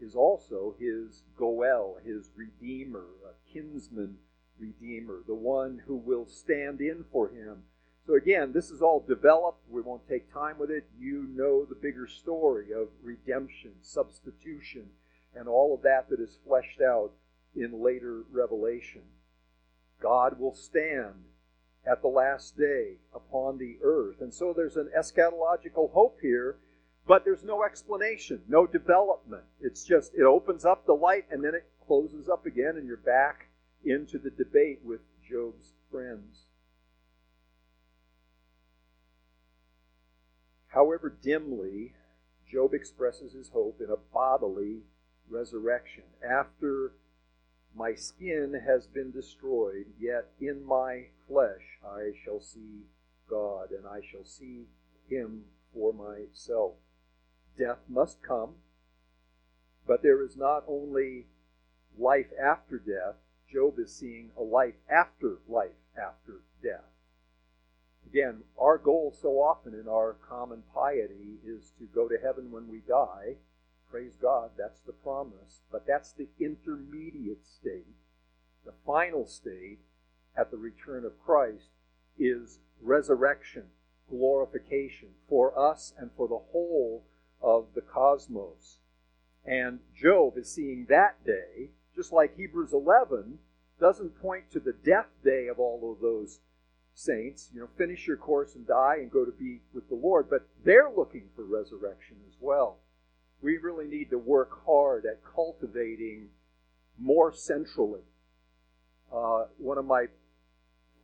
[0.00, 4.18] is also his Goel, his Redeemer, a kinsman
[4.56, 7.64] Redeemer, the one who will stand in for him.
[8.06, 9.68] So again, this is all developed.
[9.68, 10.84] We won't take time with it.
[10.96, 14.90] You know the bigger story of redemption, substitution,
[15.36, 17.12] and all of that that is fleshed out
[17.54, 19.02] in later revelation.
[20.00, 21.24] God will stand
[21.90, 24.20] at the last day upon the earth.
[24.20, 26.56] And so there's an eschatological hope here
[27.06, 29.44] but there's no explanation, no development.
[29.60, 32.96] It's just, it opens up the light and then it closes up again, and you're
[32.96, 33.48] back
[33.84, 36.46] into the debate with Job's friends.
[40.66, 41.94] However dimly
[42.50, 44.80] Job expresses his hope in a bodily
[45.28, 46.04] resurrection.
[46.22, 46.92] After
[47.74, 52.86] my skin has been destroyed, yet in my flesh I shall see
[53.28, 54.66] God, and I shall see
[55.08, 56.74] him for myself.
[57.58, 58.54] Death must come,
[59.86, 61.26] but there is not only
[61.98, 63.16] life after death,
[63.50, 66.90] Job is seeing a life after life after death.
[68.08, 72.68] Again, our goal so often in our common piety is to go to heaven when
[72.68, 73.36] we die.
[73.96, 75.62] Praise God, that's the promise.
[75.72, 77.96] But that's the intermediate state.
[78.66, 79.78] The final state
[80.36, 81.70] at the return of Christ
[82.18, 83.68] is resurrection,
[84.10, 87.04] glorification for us and for the whole
[87.40, 88.80] of the cosmos.
[89.46, 93.38] And Job is seeing that day, just like Hebrews 11
[93.80, 96.40] doesn't point to the death day of all of those
[96.92, 100.28] saints, you know, finish your course and die and go to be with the Lord,
[100.28, 102.80] but they're looking for resurrection as well.
[103.46, 106.30] We really need to work hard at cultivating
[106.98, 108.00] more centrally.
[109.14, 110.06] Uh, one of my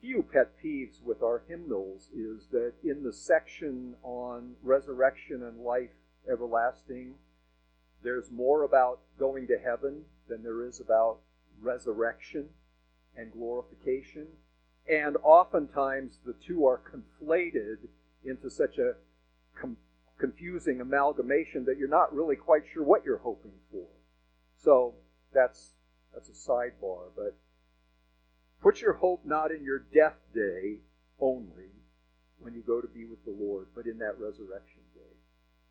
[0.00, 5.92] few pet peeves with our hymnals is that in the section on resurrection and life
[6.28, 7.14] everlasting,
[8.02, 11.18] there's more about going to heaven than there is about
[11.60, 12.48] resurrection
[13.16, 14.26] and glorification.
[14.90, 17.86] And oftentimes the two are conflated
[18.24, 18.94] into such a
[20.22, 23.88] confusing amalgamation that you're not really quite sure what you're hoping for.
[24.56, 24.94] So
[25.34, 25.72] that's
[26.14, 27.36] that's a sidebar, but
[28.62, 30.78] put your hope not in your death day
[31.18, 31.72] only
[32.38, 35.16] when you go to be with the Lord, but in that resurrection day.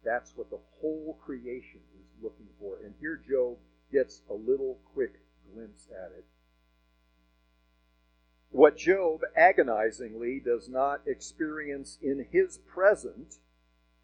[0.03, 2.77] That's what the whole creation is looking for.
[2.83, 3.57] And here Job
[3.91, 5.13] gets a little quick
[5.53, 6.25] glimpse at it
[8.51, 13.35] what Job agonizingly does not experience in his present,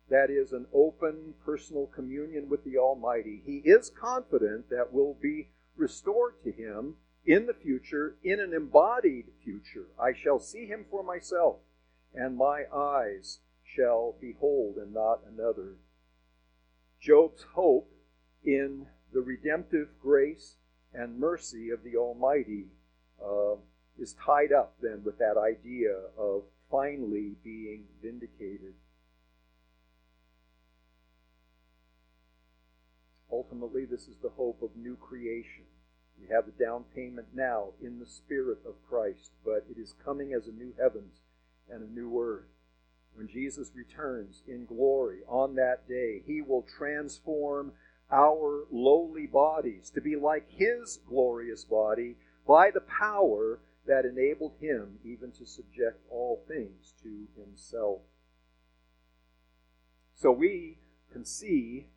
[0.09, 5.49] that is, an open personal communion with the Almighty, he is confident that will be
[5.75, 6.95] restored to him
[7.25, 9.87] in the future, in an embodied future.
[10.01, 11.57] I shall see him for myself,
[12.15, 15.75] and my eyes shall behold and not another.
[17.01, 17.91] Job's hope
[18.43, 20.55] in the redemptive grace
[20.93, 22.67] and mercy of the Almighty
[23.23, 23.55] uh,
[23.99, 28.73] is tied up then with that idea of finally being vindicated.
[33.31, 35.65] Ultimately, this is the hope of new creation.
[36.19, 40.33] We have the down payment now in the Spirit of Christ, but it is coming
[40.33, 41.21] as a new heavens
[41.69, 42.47] and a new earth.
[43.13, 47.73] When Jesus returns in glory on that day, he will transform
[48.11, 52.15] our lowly bodies to be like his glorious body
[52.47, 58.01] by the power that enabled him even to subject all things to himself.
[60.15, 60.77] So we
[61.11, 61.87] can see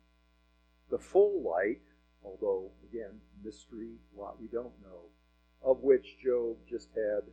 [0.91, 1.81] the full light,
[2.23, 5.09] although, again, mystery, what we don't know,
[5.63, 7.23] of which Job just had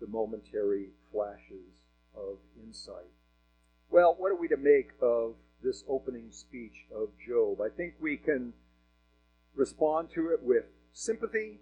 [0.00, 1.74] the momentary flashes
[2.14, 3.10] of insight.
[3.90, 7.60] Well, what are we to make of this opening speech of Job?
[7.60, 8.52] I think we can
[9.54, 11.60] respond to it with sympathy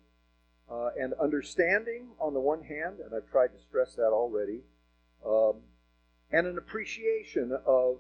[0.71, 4.61] uh, and understanding on the one hand, and I've tried to stress that already,
[5.25, 5.57] um,
[6.31, 7.99] and an appreciation of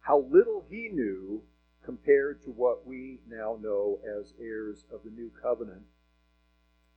[0.00, 1.42] how little he knew
[1.88, 5.80] compared to what we now know as heirs of the new covenant.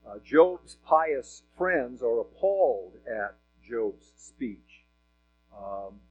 [0.06, 4.84] Uh, Job's pious friends are appalled at Job's speech.
[5.58, 6.02] Um,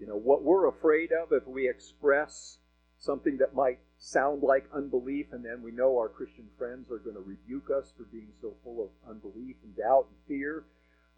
[0.00, 2.58] you know, what we're afraid of if we express
[2.98, 7.14] something that might sound like unbelief, and then we know our Christian friends are going
[7.14, 10.64] to rebuke us for being so full of unbelief and doubt and fear.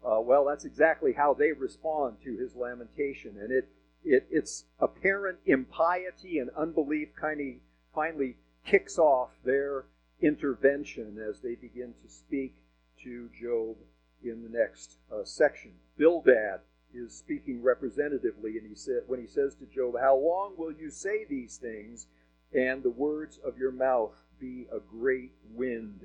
[0.05, 3.67] Uh, well, that's exactly how they respond to his lamentation, and it,
[4.05, 7.61] it its apparent impiety and unbelief kind of
[7.93, 9.85] finally kicks off their
[10.21, 12.55] intervention as they begin to speak
[13.03, 13.75] to Job
[14.23, 15.71] in the next uh, section.
[15.97, 16.61] Bildad
[16.93, 20.89] is speaking representatively, and he said when he says to Job, "How long will you
[20.89, 22.07] say these things?"
[22.53, 26.01] and the words of your mouth be a great wind.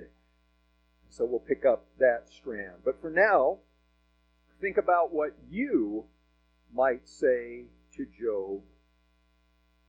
[1.09, 2.83] So we'll pick up that strand.
[2.85, 3.59] But for now,
[4.61, 6.07] think about what you
[6.75, 7.65] might say
[7.97, 8.63] to Job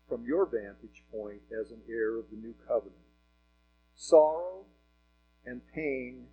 [0.08, 2.96] from your vantage point as an heir of the new covenant.
[3.96, 4.66] Sorrow
[5.46, 6.26] and pain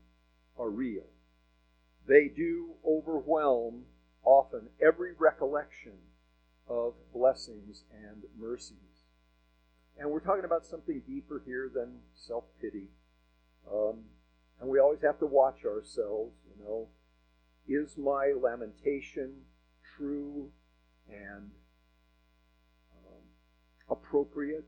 [0.59, 1.07] are real.
[2.07, 3.85] They do overwhelm
[4.25, 5.93] often every recollection
[6.69, 9.05] of blessings and mercies.
[9.99, 12.89] And we're talking about something deeper here than self pity.
[13.71, 14.05] Um,
[14.61, 16.89] and we always have to watch ourselves, you know.
[17.69, 19.43] Is my lamentation
[19.97, 20.51] true
[21.09, 21.51] and
[23.91, 24.67] appropriate?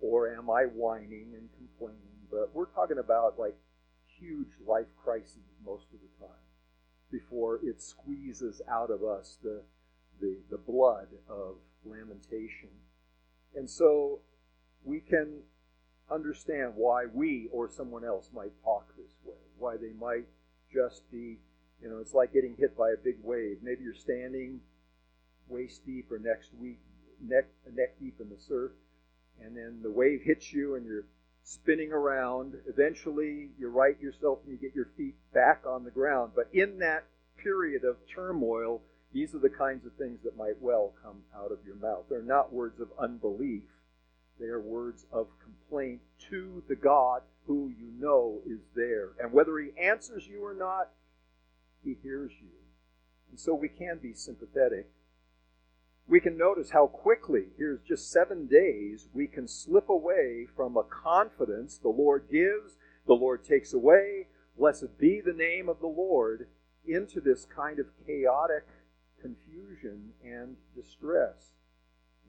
[0.00, 2.00] Or am I whining and complaining?
[2.30, 3.56] But we're talking about like
[4.18, 6.36] huge life crises most of the time
[7.10, 9.62] before it squeezes out of us the,
[10.20, 12.70] the, the blood of lamentation.
[13.54, 14.20] And so
[14.82, 15.42] we can
[16.10, 20.26] understand why we or someone else might talk this way, why they might
[20.72, 21.38] just be,
[21.80, 23.58] you know, it's like getting hit by a big wave.
[23.62, 24.60] Maybe you're standing
[25.48, 26.80] waist deep or next week,
[27.28, 28.72] neck, neck deep in the surf,
[29.42, 31.04] and then the wave hits you and you're
[31.42, 32.54] spinning around.
[32.68, 36.32] Eventually, you right yourself and you get your feet back on the ground.
[36.34, 37.04] But in that
[37.36, 38.80] period of turmoil,
[39.12, 42.04] these are the kinds of things that might well come out of your mouth.
[42.08, 43.62] They're not words of unbelief,
[44.40, 46.00] they are words of complaint
[46.30, 49.10] to the God who you know is there.
[49.20, 50.88] And whether he answers you or not,
[51.84, 52.48] he hears you.
[53.30, 54.88] And so we can be sympathetic.
[56.06, 60.84] We can notice how quickly, here's just seven days, we can slip away from a
[60.84, 62.76] confidence the Lord gives,
[63.06, 64.26] the Lord takes away,
[64.58, 66.46] blessed be the name of the Lord,
[66.86, 68.66] into this kind of chaotic
[69.20, 71.54] confusion and distress.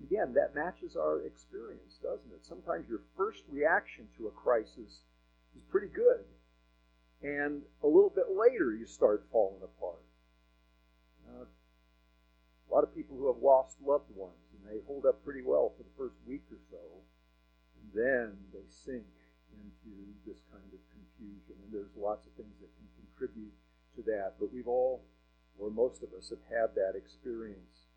[0.01, 2.45] Again, that matches our experience, doesn't it?
[2.45, 5.01] Sometimes your first reaction to a crisis
[5.55, 6.23] is pretty good.
[7.21, 10.04] And a little bit later, you start falling apart.
[12.69, 15.73] A lot of people who have lost loved ones, and they hold up pretty well
[15.77, 16.81] for the first week or so,
[17.79, 19.05] and then they sink
[19.53, 21.55] into this kind of confusion.
[21.63, 23.53] And there's lots of things that can contribute
[23.95, 25.03] to that, but we've all,
[25.57, 27.87] or most of us, have had that experience.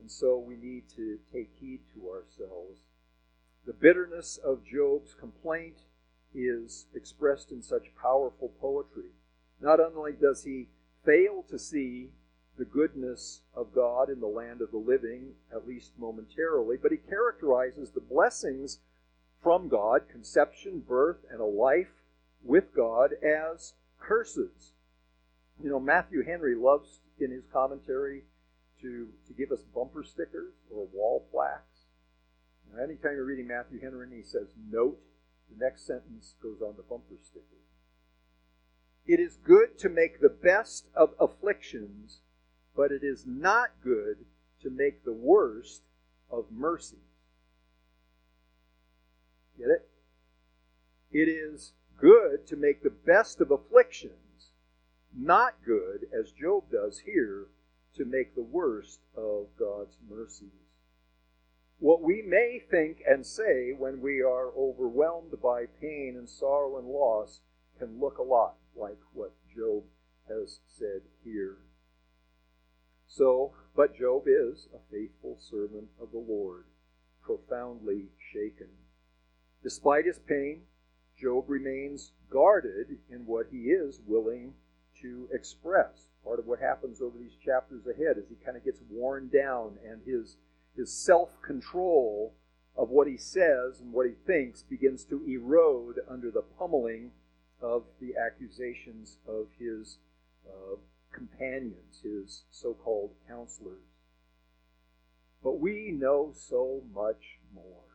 [0.00, 2.80] And so we need to take heed to ourselves.
[3.66, 5.78] The bitterness of Job's complaint
[6.34, 9.10] is expressed in such powerful poetry.
[9.60, 10.68] Not only does he
[11.04, 12.10] fail to see
[12.58, 16.96] the goodness of God in the land of the living, at least momentarily, but he
[16.96, 18.78] characterizes the blessings
[19.42, 22.02] from God, conception, birth, and a life
[22.42, 24.72] with God, as curses.
[25.62, 28.22] You know, Matthew Henry loves in his commentary
[28.80, 31.86] to, to give us bumper stickers or wall plaques.
[32.74, 34.98] Now, anytime you're reading Matthew Henry and he says note,
[35.48, 37.44] the next sentence goes on the bumper sticker.
[39.06, 42.20] It is good to make the best of afflictions,
[42.76, 44.26] but it is not good
[44.62, 45.82] to make the worst
[46.30, 46.98] of mercies.
[49.58, 49.88] Get it?
[51.10, 54.50] It is good to make the best of afflictions,
[55.16, 57.46] not good, as Job does here,
[57.94, 60.50] to make the worst of God's mercies.
[61.78, 66.88] What we may think and say when we are overwhelmed by pain and sorrow and
[66.88, 67.40] loss
[67.78, 69.84] can look a lot like what Job
[70.28, 71.56] has said here.
[73.06, 76.64] So, but Job is a faithful servant of the Lord,
[77.22, 78.68] profoundly shaken.
[79.62, 80.62] Despite his pain,
[81.16, 84.54] Job remains guarded in what he is willing
[85.00, 86.08] to express.
[86.24, 89.78] Part of what happens over these chapters ahead is he kind of gets worn down
[89.84, 90.36] and his,
[90.76, 92.34] his self control
[92.76, 97.10] of what he says and what he thinks begins to erode under the pummeling
[97.62, 99.98] of the accusations of his
[100.46, 100.76] uh,
[101.12, 103.84] companions, his so called counselors.
[105.42, 107.86] But we know so much more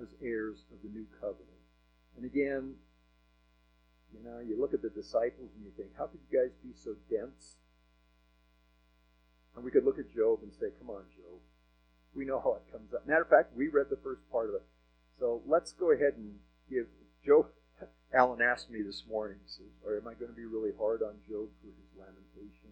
[0.00, 1.48] as heirs of the new covenant.
[2.16, 2.74] And again,
[4.12, 6.72] you know, you look at the disciples and you think, how could you guys be
[6.74, 7.56] so dense?
[9.54, 11.40] And we could look at Job and say, come on, Job.
[12.14, 13.06] We know how it comes up.
[13.06, 14.62] Matter of fact, we read the first part of it.
[15.18, 16.34] So let's go ahead and
[16.70, 16.86] give
[17.24, 17.46] Job.
[18.14, 21.02] Alan asked me this morning, he says, or am I going to be really hard
[21.02, 22.70] on Job for his lamentation?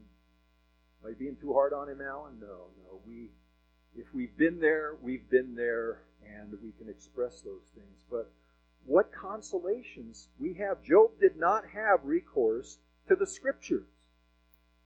[1.03, 2.39] Am I being too hard on him, Alan?
[2.41, 3.01] No, no.
[3.07, 3.31] We,
[3.97, 8.05] if we've been there, we've been there, and we can express those things.
[8.09, 8.31] But
[8.85, 10.83] what consolations we have.
[10.83, 12.79] Job did not have recourse
[13.09, 13.87] to the scriptures.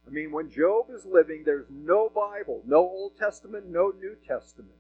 [0.07, 4.79] I mean, when Job is living, there's no Bible, no Old Testament, no New Testament.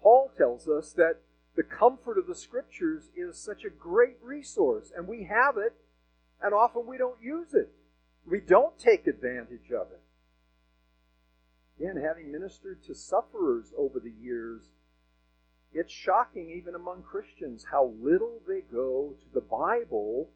[0.00, 1.20] Paul tells us that
[1.60, 5.74] the comfort of the scriptures is such a great resource, and we have it,
[6.40, 7.70] and often we don't use it.
[8.26, 10.00] We don't take advantage of it.
[11.78, 14.62] Again, having ministered to sufferers over the years,
[15.74, 20.30] it's shocking, even among Christians, how little they go to the Bible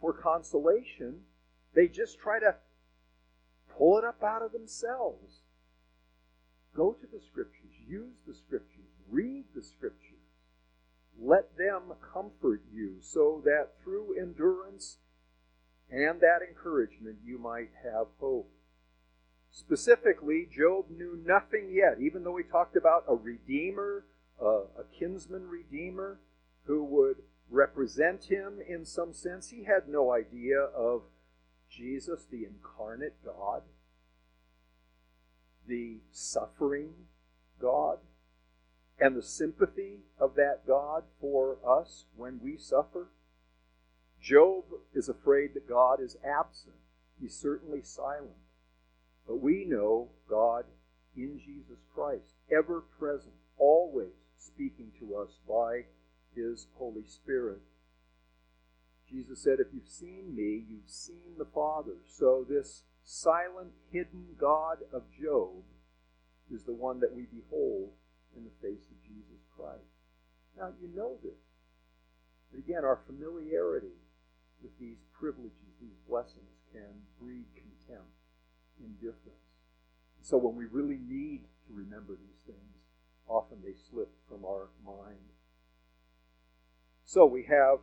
[0.00, 1.20] for consolation.
[1.76, 2.56] They just try to
[3.78, 5.42] pull it up out of themselves.
[6.74, 10.05] Go to the Scriptures, use the Scriptures, read the Scriptures.
[11.20, 14.98] Let them comfort you so that through endurance
[15.90, 18.50] and that encouragement you might have hope.
[19.50, 24.04] Specifically, Job knew nothing yet, even though he talked about a redeemer,
[24.40, 26.18] uh, a kinsman redeemer
[26.64, 27.16] who would
[27.48, 29.50] represent him in some sense.
[29.50, 31.02] He had no idea of
[31.70, 33.62] Jesus, the incarnate God,
[35.66, 36.92] the suffering
[37.60, 37.98] God,
[38.98, 43.08] and the sympathy of that God for us when we suffer.
[44.20, 46.74] Job is afraid that God is absent.
[47.20, 48.36] He's certainly silent.
[49.26, 50.64] But we know God
[51.16, 55.84] in Jesus Christ, ever present, always speaking to us by
[56.34, 57.60] His Holy Spirit.
[59.08, 61.96] Jesus said, If you've seen me, you've seen the Father.
[62.06, 65.62] So this silent, hidden God of Job
[66.52, 67.90] is the one that we behold
[68.36, 69.96] in the face of Jesus Christ.
[70.56, 71.40] Now, you know this.
[72.50, 73.96] But again, our familiarity
[74.62, 78.12] with these privileges, these blessings, can breed contempt,
[78.80, 79.36] indifference.
[80.22, 82.76] So when we really need to remember these things,
[83.28, 85.32] often they slip from our mind.
[87.04, 87.78] So we have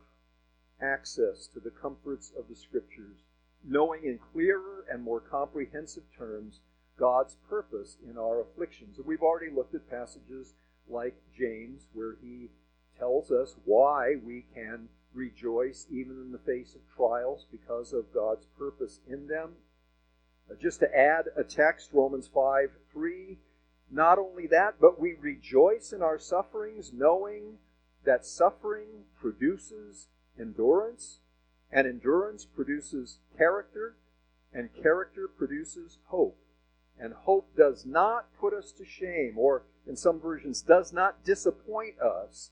[0.80, 3.18] access to the comforts of the Scriptures,
[3.66, 6.60] knowing in clearer and more comprehensive terms
[6.98, 8.98] God's purpose in our afflictions.
[8.98, 10.54] And we've already looked at passages
[10.88, 12.50] like James, where he
[12.98, 18.46] tells us why we can rejoice even in the face of trials because of God's
[18.58, 19.52] purpose in them.
[20.50, 23.38] Uh, just to add a text, Romans 5 3.
[23.90, 27.58] Not only that, but we rejoice in our sufferings, knowing
[28.04, 31.20] that suffering produces endurance,
[31.70, 33.96] and endurance produces character,
[34.52, 36.36] and character produces hope.
[36.98, 41.98] And hope does not put us to shame, or in some versions, does not disappoint
[42.00, 42.50] us,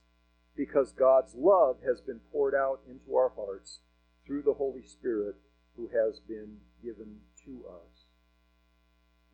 [0.57, 3.81] because God's love has been poured out into our hearts
[4.27, 5.37] through the Holy Spirit
[5.77, 8.05] who has been given to us.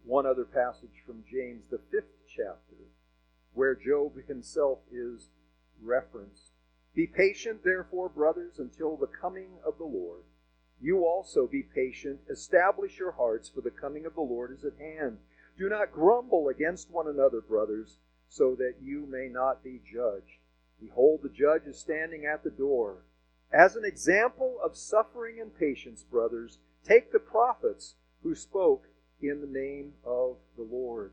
[0.05, 2.77] One other passage from James, the fifth chapter,
[3.55, 5.29] where Job himself is
[5.83, 6.53] referenced.
[6.95, 10.23] Be patient, therefore, brothers, until the coming of the Lord.
[10.81, 12.21] You also be patient.
[12.31, 15.19] Establish your hearts, for the coming of the Lord is at hand.
[15.59, 17.97] Do not grumble against one another, brothers,
[18.29, 20.39] so that you may not be judged.
[20.81, 23.03] Behold, the judge is standing at the door.
[23.53, 28.87] As an example of suffering and patience, brothers, take the prophets who spoke
[29.21, 31.13] in the name of the Lord.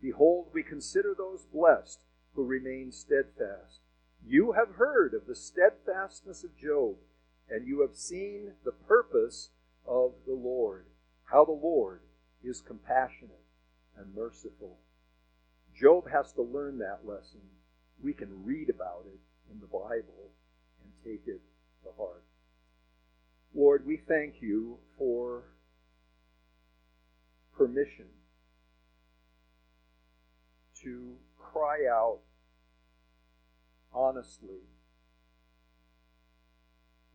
[0.00, 2.00] Behold, we consider those blessed
[2.34, 3.80] who remain steadfast.
[4.24, 6.96] You have heard of the steadfastness of Job,
[7.52, 9.50] and you have seen the purpose
[9.86, 10.86] of the Lord,
[11.24, 12.00] how the Lord
[12.42, 13.44] is compassionate
[13.96, 14.78] and merciful.
[15.78, 17.40] Job has to learn that lesson
[18.02, 19.20] we can read about it
[19.52, 20.32] in the Bible
[20.82, 21.42] and take it
[21.84, 22.24] to heart.
[23.54, 25.42] Lord, we thank you for
[27.54, 28.06] permission
[30.82, 32.20] to cry out
[33.92, 34.62] honestly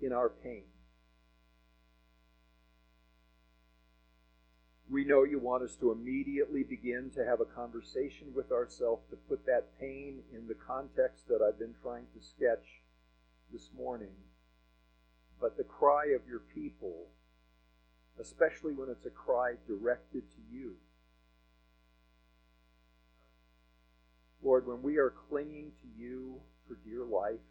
[0.02, 0.64] in our pain.
[4.90, 9.18] We know you want us to immediately begin to have a conversation with ourselves to
[9.18, 12.82] put that pain in the context that I've been trying to sketch
[13.52, 14.16] this morning.
[15.42, 17.08] But the cry of your people,
[18.20, 20.76] especially when it's a cry directed to you,
[24.42, 27.42] Lord, when we are clinging to you for dear life,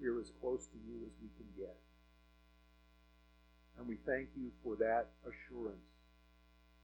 [0.00, 1.76] we are as close to you as we can get.
[3.78, 5.90] And we thank you for that assurance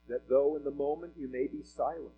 [0.09, 2.15] that though in the moment you may be silent,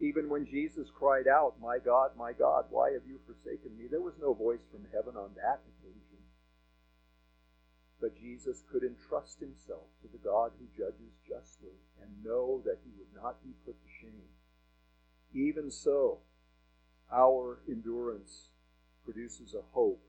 [0.00, 3.86] even when Jesus cried out, My God, my God, why have you forsaken me?
[3.90, 6.22] There was no voice from heaven on that occasion.
[8.00, 12.92] But Jesus could entrust himself to the God who judges justly and know that he
[12.96, 14.30] would not be put to shame.
[15.34, 16.18] Even so,
[17.12, 18.50] our endurance
[19.04, 20.02] produces a hope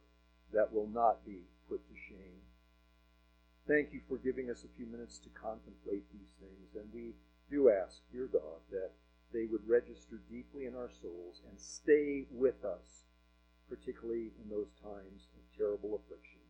[0.54, 1.40] that will not be
[1.70, 2.42] put to shame.
[3.68, 7.14] Thank you for giving us a few minutes to contemplate these things, and we
[7.52, 8.92] do ask, dear God, that
[9.32, 13.06] they would register deeply in our souls and stay with us,
[13.70, 16.42] particularly in those times of terrible affliction,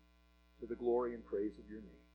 [0.59, 2.08] to the glory and praise of your name.